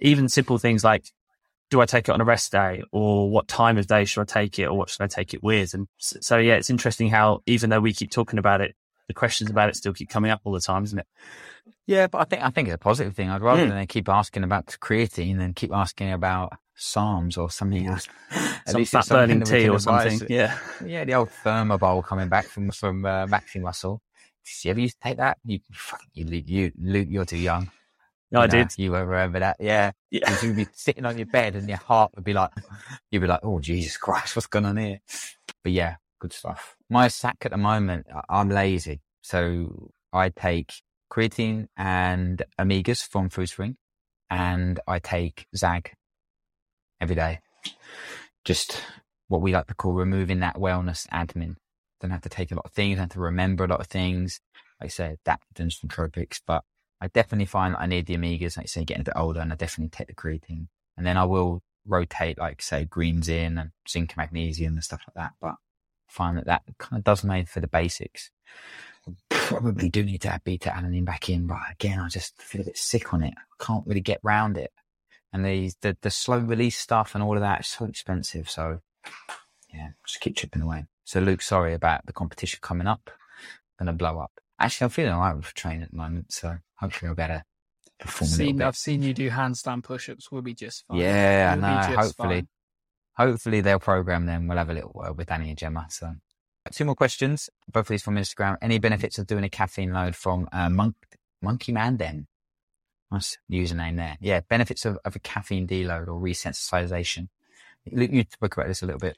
[0.00, 1.06] even simple things like,
[1.70, 4.24] do I take it on a rest day, or what time of day should I
[4.24, 5.74] take it, or what should I take it with?
[5.74, 8.74] And so, yeah, it's interesting how even though we keep talking about it,
[9.08, 11.06] the questions about it still keep coming up all the time, isn't it?
[11.86, 13.30] Yeah, but I think I think it's a positive thing.
[13.30, 13.70] I'd rather mm.
[13.70, 18.08] than keep asking about creatine than keep asking about SARMs or something else.
[18.66, 20.20] Some fat burning tea or something.
[20.28, 20.58] Yeah.
[20.84, 24.00] Yeah, the old Thermobol coming back from from uh, Maximuscle.
[24.44, 25.38] Did you ever used to take that?
[25.44, 25.60] You,
[26.14, 27.70] you, you, Luke, you're too young.
[28.30, 28.72] No, I did.
[28.76, 29.56] You remember that?
[29.60, 29.92] Yeah.
[30.10, 30.36] yeah.
[30.42, 32.50] You'd be sitting on your bed and your heart would be like,
[33.10, 35.00] you'd be like, oh, Jesus Christ, what's going on here?
[35.62, 36.74] But yeah, good stuff.
[36.90, 39.02] My sack at the moment, I'm lazy.
[39.22, 40.72] So I take
[41.12, 43.76] creatine and omegas from foodspring
[44.30, 45.92] and I take Zag
[47.04, 47.38] every day.
[48.46, 48.82] Just
[49.28, 51.56] what we like to call removing that wellness admin.
[52.00, 53.88] Don't have to take a lot of things, don't have to remember a lot of
[53.88, 54.40] things.
[54.80, 56.64] Like I say, adaptogens from tropics, but
[57.02, 59.40] I definitely find that I need the omegas, like I say, getting a bit older,
[59.40, 60.68] and I definitely take the creatine.
[60.96, 65.02] And then I will rotate, like say, greens in and zinc, and magnesium, and stuff
[65.06, 65.32] like that.
[65.42, 68.30] But I find that that kind of does made for the basics.
[69.28, 72.64] Probably do need to add beta alanine back in, but again, I just feel a
[72.64, 73.34] bit sick on it.
[73.36, 74.72] I can't really get round it
[75.34, 78.48] and the, the the slow release stuff and all of that is so expensive.
[78.48, 78.78] So
[79.74, 80.86] yeah, just keep chipping away.
[81.02, 83.10] So Luke, sorry about the competition coming up.
[83.78, 84.30] Gonna blow up.
[84.60, 87.44] Actually, I'm feeling alright with training at the moment, so hopefully I'll better
[87.98, 88.28] perform.
[88.28, 90.30] I've seen, I've seen you do handstand push-ups.
[90.30, 90.98] We'll be just fine.
[90.98, 91.96] Yeah, we'll I know.
[91.96, 92.46] Hopefully,
[93.16, 93.28] fine.
[93.28, 94.46] hopefully they'll program them.
[94.46, 95.88] We'll have a little word with Danny and Gemma.
[95.90, 96.14] So,
[96.70, 97.50] two more questions.
[97.72, 98.56] Both of these from Instagram.
[98.62, 100.94] Any benefits of doing a caffeine load from uh, Monk
[101.42, 101.96] Monkey Man?
[101.96, 102.28] Then
[103.50, 104.16] Username there.
[104.20, 107.28] Yeah, benefits of, of a caffeine deload or resensitization.
[107.84, 109.16] You spoke about this a little bit.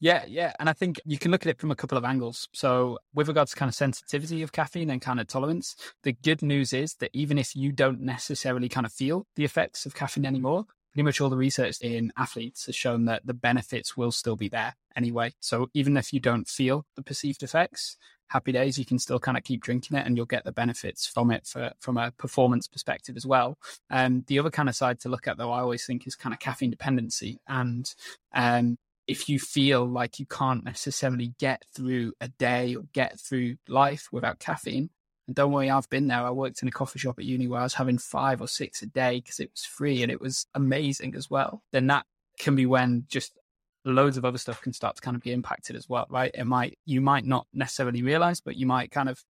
[0.00, 0.52] Yeah, yeah.
[0.60, 2.48] And I think you can look at it from a couple of angles.
[2.52, 5.74] So, with regards to kind of sensitivity of caffeine and kind of tolerance,
[6.04, 9.86] the good news is that even if you don't necessarily kind of feel the effects
[9.86, 10.66] of caffeine anymore,
[10.98, 14.48] pretty much all the research in athletes has shown that the benefits will still be
[14.48, 15.32] there anyway.
[15.38, 17.96] So, even if you don't feel the perceived effects,
[18.26, 21.06] happy days, you can still kind of keep drinking it and you'll get the benefits
[21.06, 23.58] from it for, from a performance perspective as well.
[23.90, 26.34] Um, the other kind of side to look at though, I always think is kind
[26.34, 27.38] of caffeine dependency.
[27.46, 27.88] And,
[28.34, 28.76] um,
[29.06, 34.08] if you feel like you can't necessarily get through a day or get through life
[34.10, 34.90] without caffeine,
[35.28, 36.18] and don't worry, I've been there.
[36.18, 38.80] I worked in a coffee shop at uni where I was having five or six
[38.80, 41.62] a day because it was free and it was amazing as well.
[41.70, 42.06] Then that
[42.40, 43.38] can be when just
[43.84, 46.30] loads of other stuff can start to kind of be impacted as well, right?
[46.32, 49.22] It might, you might not necessarily realize, but you might kind of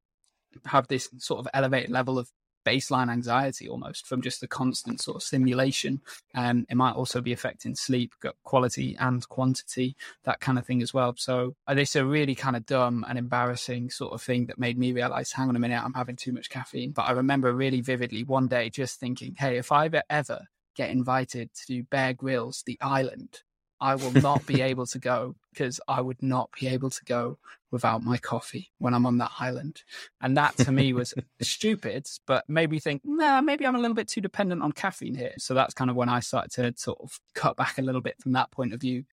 [0.66, 2.30] have this sort of elevated level of
[2.68, 6.00] baseline anxiety almost from just the constant sort of stimulation.
[6.34, 8.12] Um, it might also be affecting sleep
[8.44, 11.14] quality and quantity, that kind of thing as well.
[11.16, 14.78] So uh, this a really kind of dumb and embarrassing sort of thing that made
[14.78, 16.92] me realize, hang on a minute, I'm having too much caffeine.
[16.92, 20.40] But I remember really vividly one day just thinking, hey, if I ever
[20.76, 23.40] get invited to Bear Grylls, The Island,
[23.80, 27.38] I will not be able to go because I would not be able to go
[27.70, 29.82] without my coffee when I'm on that island.
[30.20, 33.94] And that to me was stupid, but made me think, nah, maybe I'm a little
[33.94, 35.34] bit too dependent on caffeine here.
[35.38, 38.16] So that's kind of when I started to sort of cut back a little bit
[38.20, 39.04] from that point of view.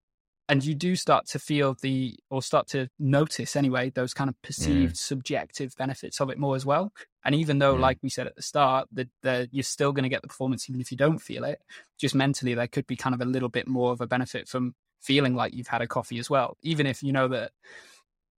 [0.48, 4.40] And you do start to feel the, or start to notice anyway, those kind of
[4.44, 4.98] perceived mm.
[4.98, 6.94] subjective benefits of it more as well.
[7.24, 7.80] And even though, mm.
[7.80, 10.70] like we said at the start, that the, you're still going to get the performance
[10.70, 11.62] even if you don't feel it,
[11.98, 14.76] just mentally, there could be kind of a little bit more of a benefit from
[15.02, 16.58] feeling like you've had a coffee as well.
[16.62, 17.52] Even if you know that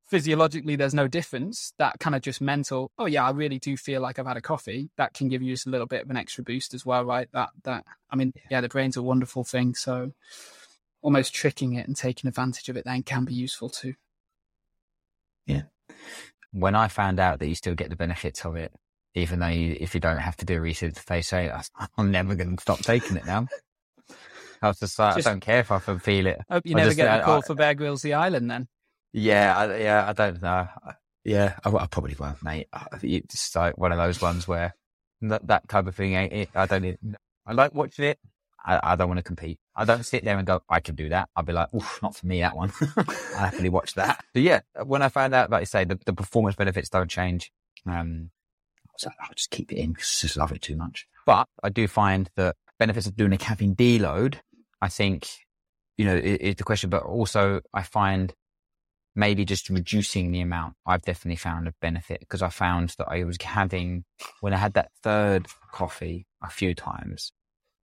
[0.08, 3.99] physiologically there's no difference that kind of just mental oh yeah i really do feel
[3.99, 6.16] like i've had a coffee that can give you just a little bit of an
[6.16, 9.76] extra boost as well right that that i mean yeah the brain's a wonderful thing
[9.76, 10.14] so
[11.02, 13.93] almost tricking it and taking advantage of it then can be useful too
[15.45, 15.64] yeah
[16.52, 18.72] when i found out that you still get the benefits of it
[19.16, 21.52] even though you, if you don't have to do a research face it
[21.98, 23.48] i'm never going to stop taking it now
[24.62, 26.41] I was just like, just, I don't care if I can feel it.
[26.50, 28.68] Hope you I never just, get a call I, for Bear Grylls The Island then.
[29.14, 30.68] Yeah, I, yeah, I don't know.
[31.24, 32.68] Yeah, I, I probably won't, mate.
[33.02, 34.76] It's like one of those ones where
[35.22, 36.50] that, that type of thing ain't it.
[36.56, 36.86] I don't.
[36.86, 38.20] Even, I like watching it.
[38.68, 39.59] I, I don't want to compete.
[39.76, 41.30] I don't sit there and go, I can do that.
[41.36, 42.72] I'll be like, oof, not for me, that one.
[42.97, 44.24] I happily watch that.
[44.34, 47.51] But yeah, when I found out, like you say, the, the performance benefits don't change,
[47.88, 48.30] um,
[48.88, 51.07] I was like, I'll just keep it in because I just love it too much.
[51.26, 54.36] But I do find that benefits of doing a caffeine deload,
[54.82, 55.28] I think,
[55.97, 56.89] you know, is, is the question.
[56.89, 58.34] But also I find
[59.15, 63.24] maybe just reducing the amount, I've definitely found a benefit because I found that I
[63.24, 64.03] was having,
[64.41, 67.32] when I had that third coffee a few times,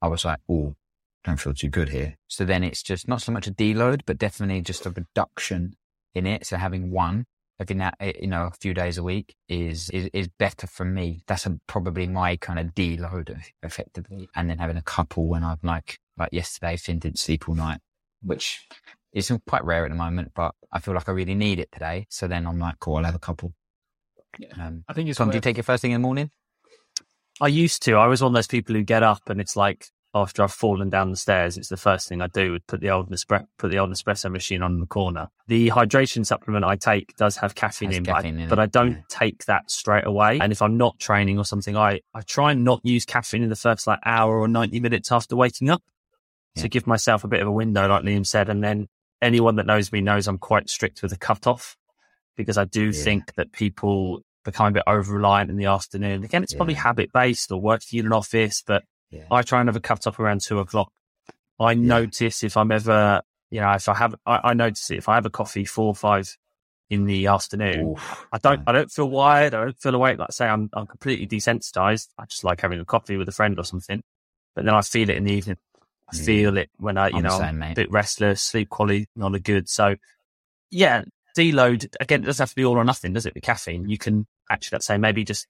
[0.03, 0.75] I was like, oh,
[1.23, 2.17] don't feel too good here.
[2.27, 5.77] So then it's just not so much a deload, but definitely just a reduction
[6.13, 6.45] in it.
[6.45, 7.25] So having one
[7.57, 10.83] every now, eh, you know, a few days a week is, is, is better for
[10.83, 11.21] me.
[11.27, 13.33] That's a, probably my kind of deload
[13.63, 14.27] effectively.
[14.35, 17.79] And then having a couple when I'm like, like yesterday, Finn didn't sleep all night,
[18.21, 18.67] which
[19.13, 22.07] is quite rare at the moment, but I feel like I really need it today.
[22.09, 23.53] So then I'm like, cool, I'll have a couple.
[24.37, 24.49] Yeah.
[24.59, 25.17] Um, I think it's.
[25.17, 26.31] Tom, do you take it first thing in the morning?
[27.39, 27.93] I used to.
[27.93, 30.89] I was one of those people who get up and it's like after I've fallen
[30.89, 33.79] down the stairs, it's the first thing I do put the old Nespresso, put the
[33.79, 35.29] old espresso machine on the corner.
[35.47, 38.65] The hydration supplement I take does have caffeine in, caffeine but, I, in but I
[38.67, 39.01] don't yeah.
[39.09, 40.39] take that straight away.
[40.39, 43.49] And if I'm not training or something, I, I try and not use caffeine in
[43.49, 45.81] the first like hour or 90 minutes after waking up
[46.55, 46.63] yeah.
[46.63, 48.49] to give myself a bit of a window, like Liam said.
[48.49, 48.87] And then
[49.19, 51.75] anyone that knows me knows I'm quite strict with the cutoff
[52.37, 53.03] because I do yeah.
[53.03, 56.23] think that people become a bit over reliant in the afternoon.
[56.23, 58.83] Again, it's probably habit based or working in an office, but
[59.13, 59.23] yeah.
[59.31, 60.91] I try and have a cutoff around two o'clock.
[61.59, 65.07] I notice if I'm ever, you know, if I have, I, I, notice it if
[65.07, 66.35] I have a coffee four or five
[66.89, 68.63] in the afternoon, Oof, I don't, man.
[68.67, 69.53] I don't feel wired.
[69.53, 70.17] I don't feel awake.
[70.17, 72.07] Like I say, I'm, I'm completely desensitized.
[72.17, 74.01] I just like having a coffee with a friend or something,
[74.55, 75.57] but then I feel it in the evening.
[76.11, 79.33] I feel it when I, you I'm know, I'm a bit restless, sleep quality not
[79.33, 79.67] a good.
[79.69, 79.95] So
[80.69, 81.03] yeah,
[81.37, 82.23] deload again.
[82.23, 83.33] It doesn't have to be all or nothing, does it?
[83.33, 85.47] With caffeine, you can actually, let's say, maybe just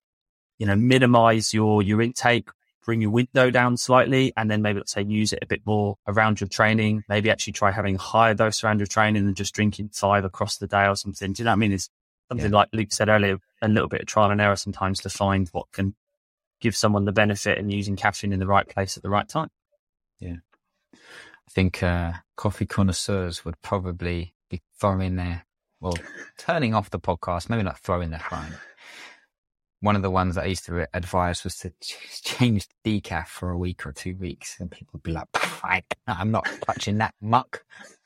[0.60, 2.50] you know minimize your your intake,
[2.86, 5.98] bring your window down slightly, and then maybe let's say use it a bit more
[6.08, 7.04] around your training.
[7.08, 10.58] Maybe actually try having a higher dose around your training than just drinking five across
[10.58, 11.34] the day or something.
[11.34, 11.74] Do you know what I mean?
[11.74, 11.90] It's
[12.30, 12.58] something yeah.
[12.58, 15.72] like Luke said earlier, a little bit of trial and error sometimes to find what
[15.72, 15.96] can
[16.62, 19.50] give someone the benefit in using caffeine in the right place at the right time.
[20.20, 20.38] Yeah.
[20.94, 25.46] I think uh, coffee connoisseurs would probably be throwing their,
[25.82, 25.98] well,
[26.38, 28.54] turning off the podcast, maybe not throwing their phone.
[29.84, 31.74] One of the ones that I used to advise was to
[32.24, 34.58] change decaf for a week or two weeks.
[34.60, 35.28] And people would be like,
[36.08, 37.64] I'm not touching that muck.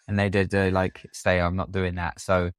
[0.07, 2.19] And they did uh, like say, I'm not doing that.
[2.19, 2.51] So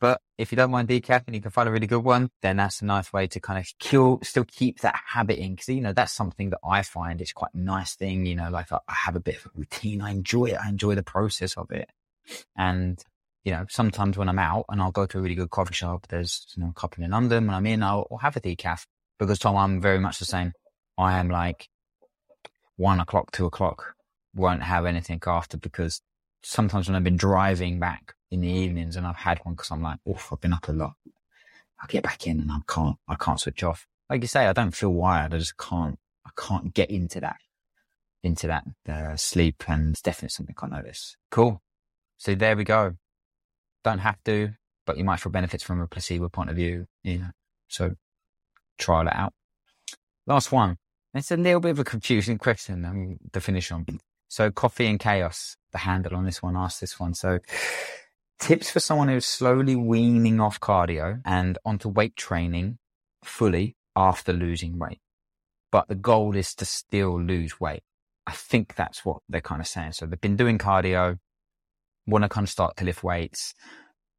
[0.00, 2.56] but if you don't mind decaf and you can find a really good one, then
[2.56, 5.54] that's a nice way to kind of kill, still keep that habit in.
[5.56, 8.24] Cause, you know, that's something that I find it's quite a nice thing.
[8.24, 10.00] You know, like I, I have a bit of a routine.
[10.00, 10.56] I enjoy it.
[10.56, 11.90] I enjoy the process of it.
[12.56, 12.98] And,
[13.44, 16.06] you know, sometimes when I'm out and I'll go to a really good coffee shop,
[16.08, 17.46] there's, you know, a couple in London.
[17.46, 18.86] When I'm in, I'll, I'll have a decaf
[19.18, 20.52] because Tom, I'm very much the same.
[20.98, 21.68] I am like
[22.76, 23.94] one o'clock, two o'clock,
[24.34, 26.02] won't have anything after because
[26.42, 29.82] sometimes when I've been driving back in the evenings and I've had one because I'm
[29.82, 30.94] like, oh, I've been up a lot.
[31.82, 33.86] I get back in and I can't, I can't switch off.
[34.10, 35.32] Like you say, I don't feel wired.
[35.32, 37.36] I just can't, I can't get into that,
[38.22, 39.64] into that uh, sleep.
[39.66, 41.16] And it's definitely something I notice.
[41.30, 41.62] Cool.
[42.18, 42.96] So there we go.
[43.84, 44.50] Don't have to,
[44.86, 46.86] but you might feel benefits from a placebo point of view.
[47.04, 47.30] Know,
[47.68, 47.94] so
[48.78, 49.32] trial it out.
[50.26, 50.76] last one.
[51.14, 52.84] It's a little bit of a confusing question.
[52.84, 53.84] Um, mean, the finish on.
[54.28, 57.14] So coffee and chaos, the handle on this one asked this one.
[57.14, 57.40] So
[58.38, 62.78] tips for someone who's slowly weaning off cardio and onto weight training
[63.24, 65.00] fully after losing weight.
[65.72, 67.82] But the goal is to still lose weight.
[68.26, 69.92] I think that's what they're kind of saying.
[69.92, 71.18] So they've been doing cardio,
[72.06, 73.54] want to kind of start to lift weights.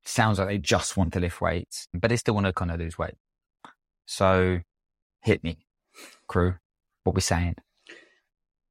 [0.03, 2.79] Sounds like they just want to lift weights, but they still want to kind of
[2.79, 3.15] lose weight.
[4.05, 4.59] So
[5.21, 5.65] hit me,
[6.27, 6.55] crew.
[7.03, 7.55] What we're saying?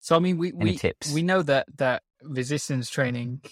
[0.00, 1.12] So I mean, we Any we, tips?
[1.12, 3.42] we know that that resistance training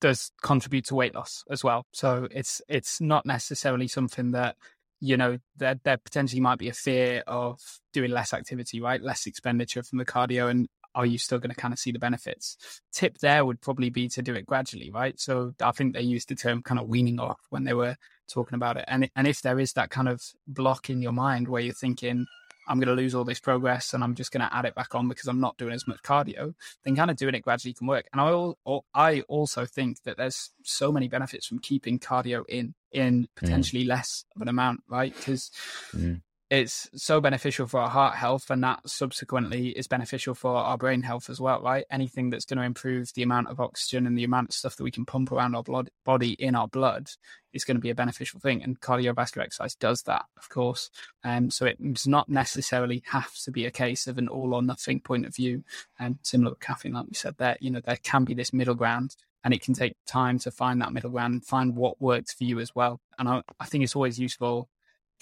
[0.00, 1.86] does contribute to weight loss as well.
[1.92, 4.56] So it's it's not necessarily something that
[5.00, 7.60] you know that there potentially might be a fear of
[7.92, 9.00] doing less activity, right?
[9.00, 11.98] Less expenditure from the cardio, and are you still going to kind of see the
[11.98, 12.56] benefits?
[12.92, 15.18] Tip there would probably be to do it gradually, right?
[15.18, 17.96] So I think they used the term kind of weaning off when they were
[18.28, 21.48] talking about it, and and if there is that kind of block in your mind
[21.48, 22.26] where you're thinking
[22.68, 24.94] I'm going to lose all this progress and I'm just going to add it back
[24.94, 27.86] on because I'm not doing as much cardio, then kind of doing it gradually can
[27.86, 28.06] work.
[28.12, 33.28] And I, I also think that there's so many benefits from keeping cardio in, in
[33.34, 33.88] potentially mm.
[33.88, 35.14] less of an amount, right?
[35.14, 35.50] Because
[35.94, 36.20] mm
[36.52, 41.00] it's so beneficial for our heart health and that subsequently is beneficial for our brain
[41.00, 41.86] health as well right?
[41.90, 44.84] Anything that's going to improve the amount of oxygen and the amount of stuff that
[44.84, 47.08] we can pump around our blood body in our blood
[47.54, 50.90] is going to be a beneficial thing and cardiovascular exercise does that of course.
[51.24, 54.62] Um, so it does not necessarily have to be a case of an all or
[54.62, 55.64] nothing point of view.
[55.98, 58.74] And similar with caffeine like we said there you know there can be this middle
[58.74, 62.44] ground and it can take time to find that middle ground find what works for
[62.44, 63.00] you as well.
[63.18, 64.68] And I, I think it's always useful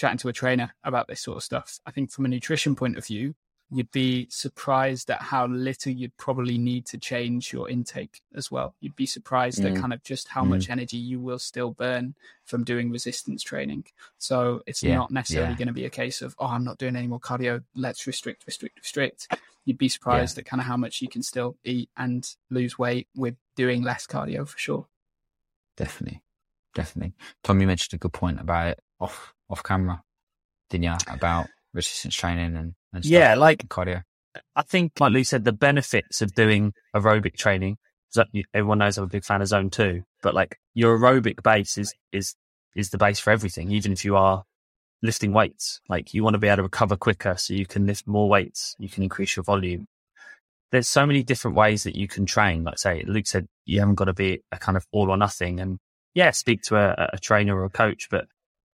[0.00, 1.78] chatting to a trainer about this sort of stuff.
[1.84, 3.34] I think from a nutrition point of view,
[3.70, 8.74] you'd be surprised at how little you'd probably need to change your intake as well.
[8.80, 9.70] You'd be surprised mm.
[9.70, 10.48] at kind of just how mm.
[10.48, 12.14] much energy you will still burn
[12.46, 13.84] from doing resistance training.
[14.16, 14.96] So it's yeah.
[14.96, 15.58] not necessarily yeah.
[15.58, 17.62] going to be a case of, oh, I'm not doing any more cardio.
[17.76, 19.28] Let's restrict, restrict, restrict.
[19.66, 20.40] You'd be surprised yeah.
[20.40, 24.06] at kind of how much you can still eat and lose weight with doing less
[24.06, 24.86] cardio for sure.
[25.76, 26.22] Definitely.
[26.74, 27.12] Definitely.
[27.44, 30.02] Tom, you mentioned a good point about it off off camera,
[30.68, 30.94] didn't you?
[31.08, 34.02] About resistance training and, and yeah, like cardio.
[34.54, 37.78] I think, like Lou said, the benefits of doing aerobic training.
[38.54, 41.94] Everyone knows I'm a big fan of Zone Two, but like your aerobic base is
[42.12, 42.34] is
[42.74, 43.70] is the base for everything.
[43.70, 44.44] Even if you are
[45.02, 48.06] lifting weights, like you want to be able to recover quicker, so you can lift
[48.06, 49.86] more weights, you can increase your volume.
[50.72, 52.62] There's so many different ways that you can train.
[52.62, 55.58] Like say, Luke said, you haven't got to be a kind of all or nothing.
[55.58, 55.78] And
[56.14, 58.26] yeah, speak to a, a trainer or a coach, but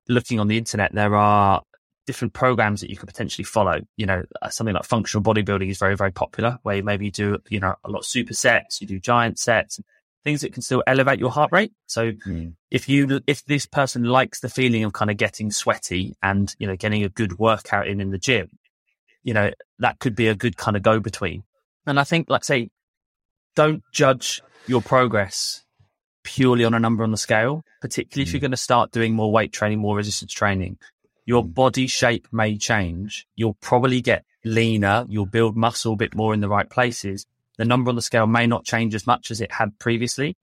[0.07, 1.61] looking on the internet, there are
[2.05, 3.79] different programs that you could potentially follow.
[3.97, 7.37] You know, uh, something like functional bodybuilding is very, very popular, where maybe you do,
[7.49, 9.79] you know, a lot of supersets, you do giant sets,
[10.23, 11.73] things that can still elevate your heart rate.
[11.85, 12.53] So mm.
[12.71, 16.67] if you, if this person likes the feeling of kind of getting sweaty and, you
[16.67, 18.49] know, getting a good workout in in the gym,
[19.23, 21.43] you know, that could be a good kind of go between.
[21.85, 22.69] And I think, like say,
[23.55, 25.62] don't judge your progress
[26.23, 28.27] purely on a number on the scale, particularly mm.
[28.27, 28.43] if you're mm.
[28.43, 30.77] going to start doing more weight training, more resistance training.
[31.25, 31.53] Your mm.
[31.53, 33.27] body shape may change.
[33.35, 35.05] You'll probably get leaner.
[35.07, 37.25] You'll build muscle a bit more in the right places.
[37.57, 40.35] The number on the scale may not change as much as it had previously.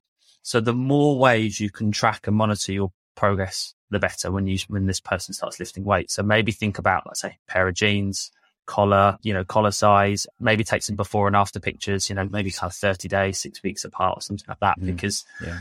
[0.43, 4.59] So the more ways you can track and monitor your progress, the better when you,
[4.69, 6.11] when this person starts lifting weight.
[6.11, 8.31] So maybe think about, let's say, pair of jeans,
[8.71, 12.53] collar, you know, collar size, maybe take some before and after pictures, you know, maybe
[12.53, 15.59] kind of 30 days, six weeks apart or something like that, mm, because yeah.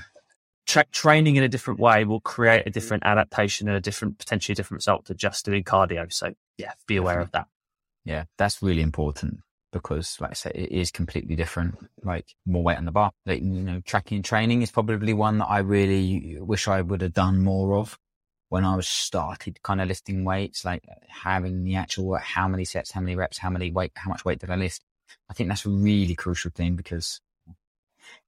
[0.68, 4.54] tra- training in a different way will create a different adaptation and a different, potentially
[4.54, 6.14] a different result to just doing cardio.
[6.14, 7.48] So yeah, be aware of that.
[8.06, 9.40] Yeah, that's really important
[9.74, 11.80] because, like I said, it is completely different.
[12.04, 15.40] Like more weight on the bar, like, you know, tracking and training is probably one
[15.40, 17.98] that I really wish I would have done more of
[18.50, 22.92] when I was started kind of lifting weights, like having the actual how many sets,
[22.92, 24.84] how many reps, how many weight, how much weight did I lift?
[25.30, 27.22] I think that's a really crucial thing because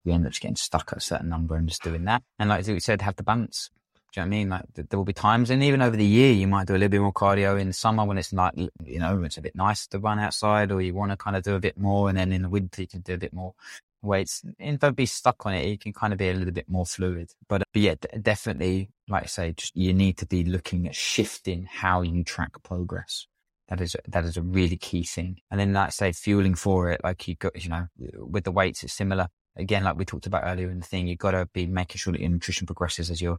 [0.03, 2.23] you end up just getting stuck at a certain number and just doing that.
[2.39, 3.69] And like we said, have the balance.
[4.13, 4.49] Do you know what I mean?
[4.49, 6.89] Like there will be times, and even over the year, you might do a little
[6.89, 9.87] bit more cardio in the summer when it's like, you know, it's a bit nice
[9.87, 12.33] to run outside, or you want to kind of do a bit more, and then
[12.33, 13.53] in the winter you can do a bit more
[14.01, 14.43] weights.
[14.59, 15.67] And don't be stuck on it.
[15.67, 17.31] You can kind of be a little bit more fluid.
[17.47, 20.87] But, uh, but yeah, d- definitely like I say, just you need to be looking
[20.87, 23.27] at shifting how you track progress.
[23.67, 25.37] That is that is a really key thing.
[25.51, 28.51] And then, like I say, fueling for it, like you got, you know, with the
[28.51, 29.27] weights, it's similar.
[29.57, 32.13] Again, like we talked about earlier in the thing, you've got to be making sure
[32.13, 33.37] that your nutrition progresses as your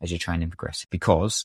[0.00, 0.86] as your training progresses.
[0.90, 1.44] Because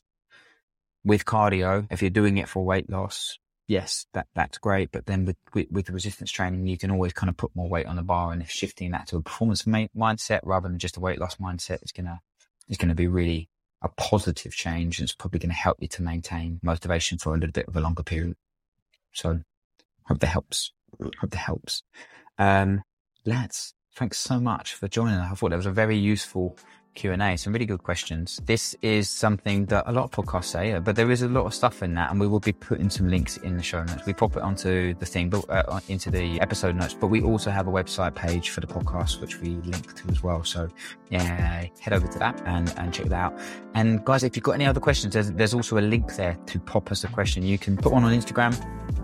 [1.04, 4.90] with cardio, if you're doing it for weight loss, yes, that that's great.
[4.92, 7.86] But then with, with, with resistance training, you can always kind of put more weight
[7.86, 10.96] on the bar, and if shifting that to a performance ma- mindset rather than just
[10.96, 12.20] a weight loss mindset is gonna
[12.68, 13.48] is gonna be really
[13.82, 17.52] a positive change and it's probably to help you to maintain motivation for a little
[17.52, 18.34] bit of a longer period.
[19.12, 19.40] So
[20.04, 20.72] hope that helps.
[21.20, 21.82] Hope that helps.
[22.38, 22.82] Um,
[23.26, 25.18] lads, thanks so much for joining.
[25.18, 26.56] I thought that was a very useful
[26.94, 27.36] Q&A.
[27.36, 28.40] Some really good questions.
[28.44, 31.54] This is something that a lot of podcasts say, but there is a lot of
[31.54, 34.06] stuff in that and we will be putting some links in the show notes.
[34.06, 37.50] We pop it onto the thing, but uh, into the episode notes, but we also
[37.50, 40.44] have a website page for the podcast, which we link to as well.
[40.44, 40.68] So
[41.10, 43.40] yeah, head over to that and, and check that out.
[43.74, 46.60] And guys, if you've got any other questions, there's, there's also a link there to
[46.60, 47.42] pop us a question.
[47.42, 48.54] You can put one on Instagram,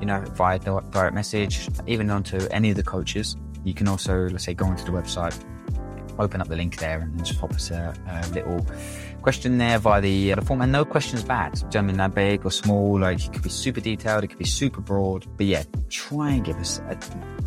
[0.00, 3.36] you know, via direct message, even onto any of the coaches.
[3.64, 5.38] You can also, let's say, go onto the website,
[6.20, 8.66] open up the link there and just pop us a, a little
[9.22, 10.60] question there via the, the form.
[10.62, 11.62] And no question's bad.
[11.74, 14.80] Mean, that big or small, like it could be super detailed, it could be super
[14.80, 15.26] broad.
[15.36, 16.98] But yeah, try and give us a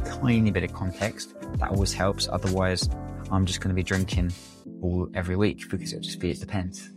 [0.05, 1.35] tiny bit of context.
[1.57, 2.27] That always helps.
[2.27, 2.89] Otherwise,
[3.31, 4.33] I'm just going to be drinking
[4.81, 6.89] all every week because it'll just be, it depends.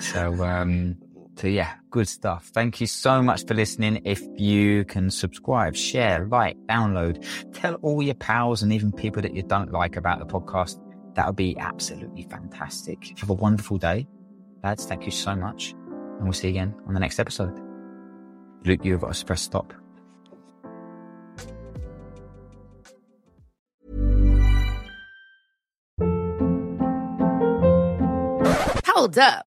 [0.00, 0.96] So, um,
[1.36, 2.50] so yeah, good stuff.
[2.52, 4.02] Thank you so much for listening.
[4.04, 7.24] If you can subscribe, share, like, download,
[7.54, 10.78] tell all your pals and even people that you don't like about the podcast
[11.14, 13.18] that would be absolutely fantastic.
[13.18, 14.06] Have a wonderful day.
[14.62, 15.72] Lads, thank you so much.
[15.72, 17.58] And we'll see you again on the next episode.
[18.64, 19.72] Luke, you've us to press stop.
[28.86, 29.49] Hold up.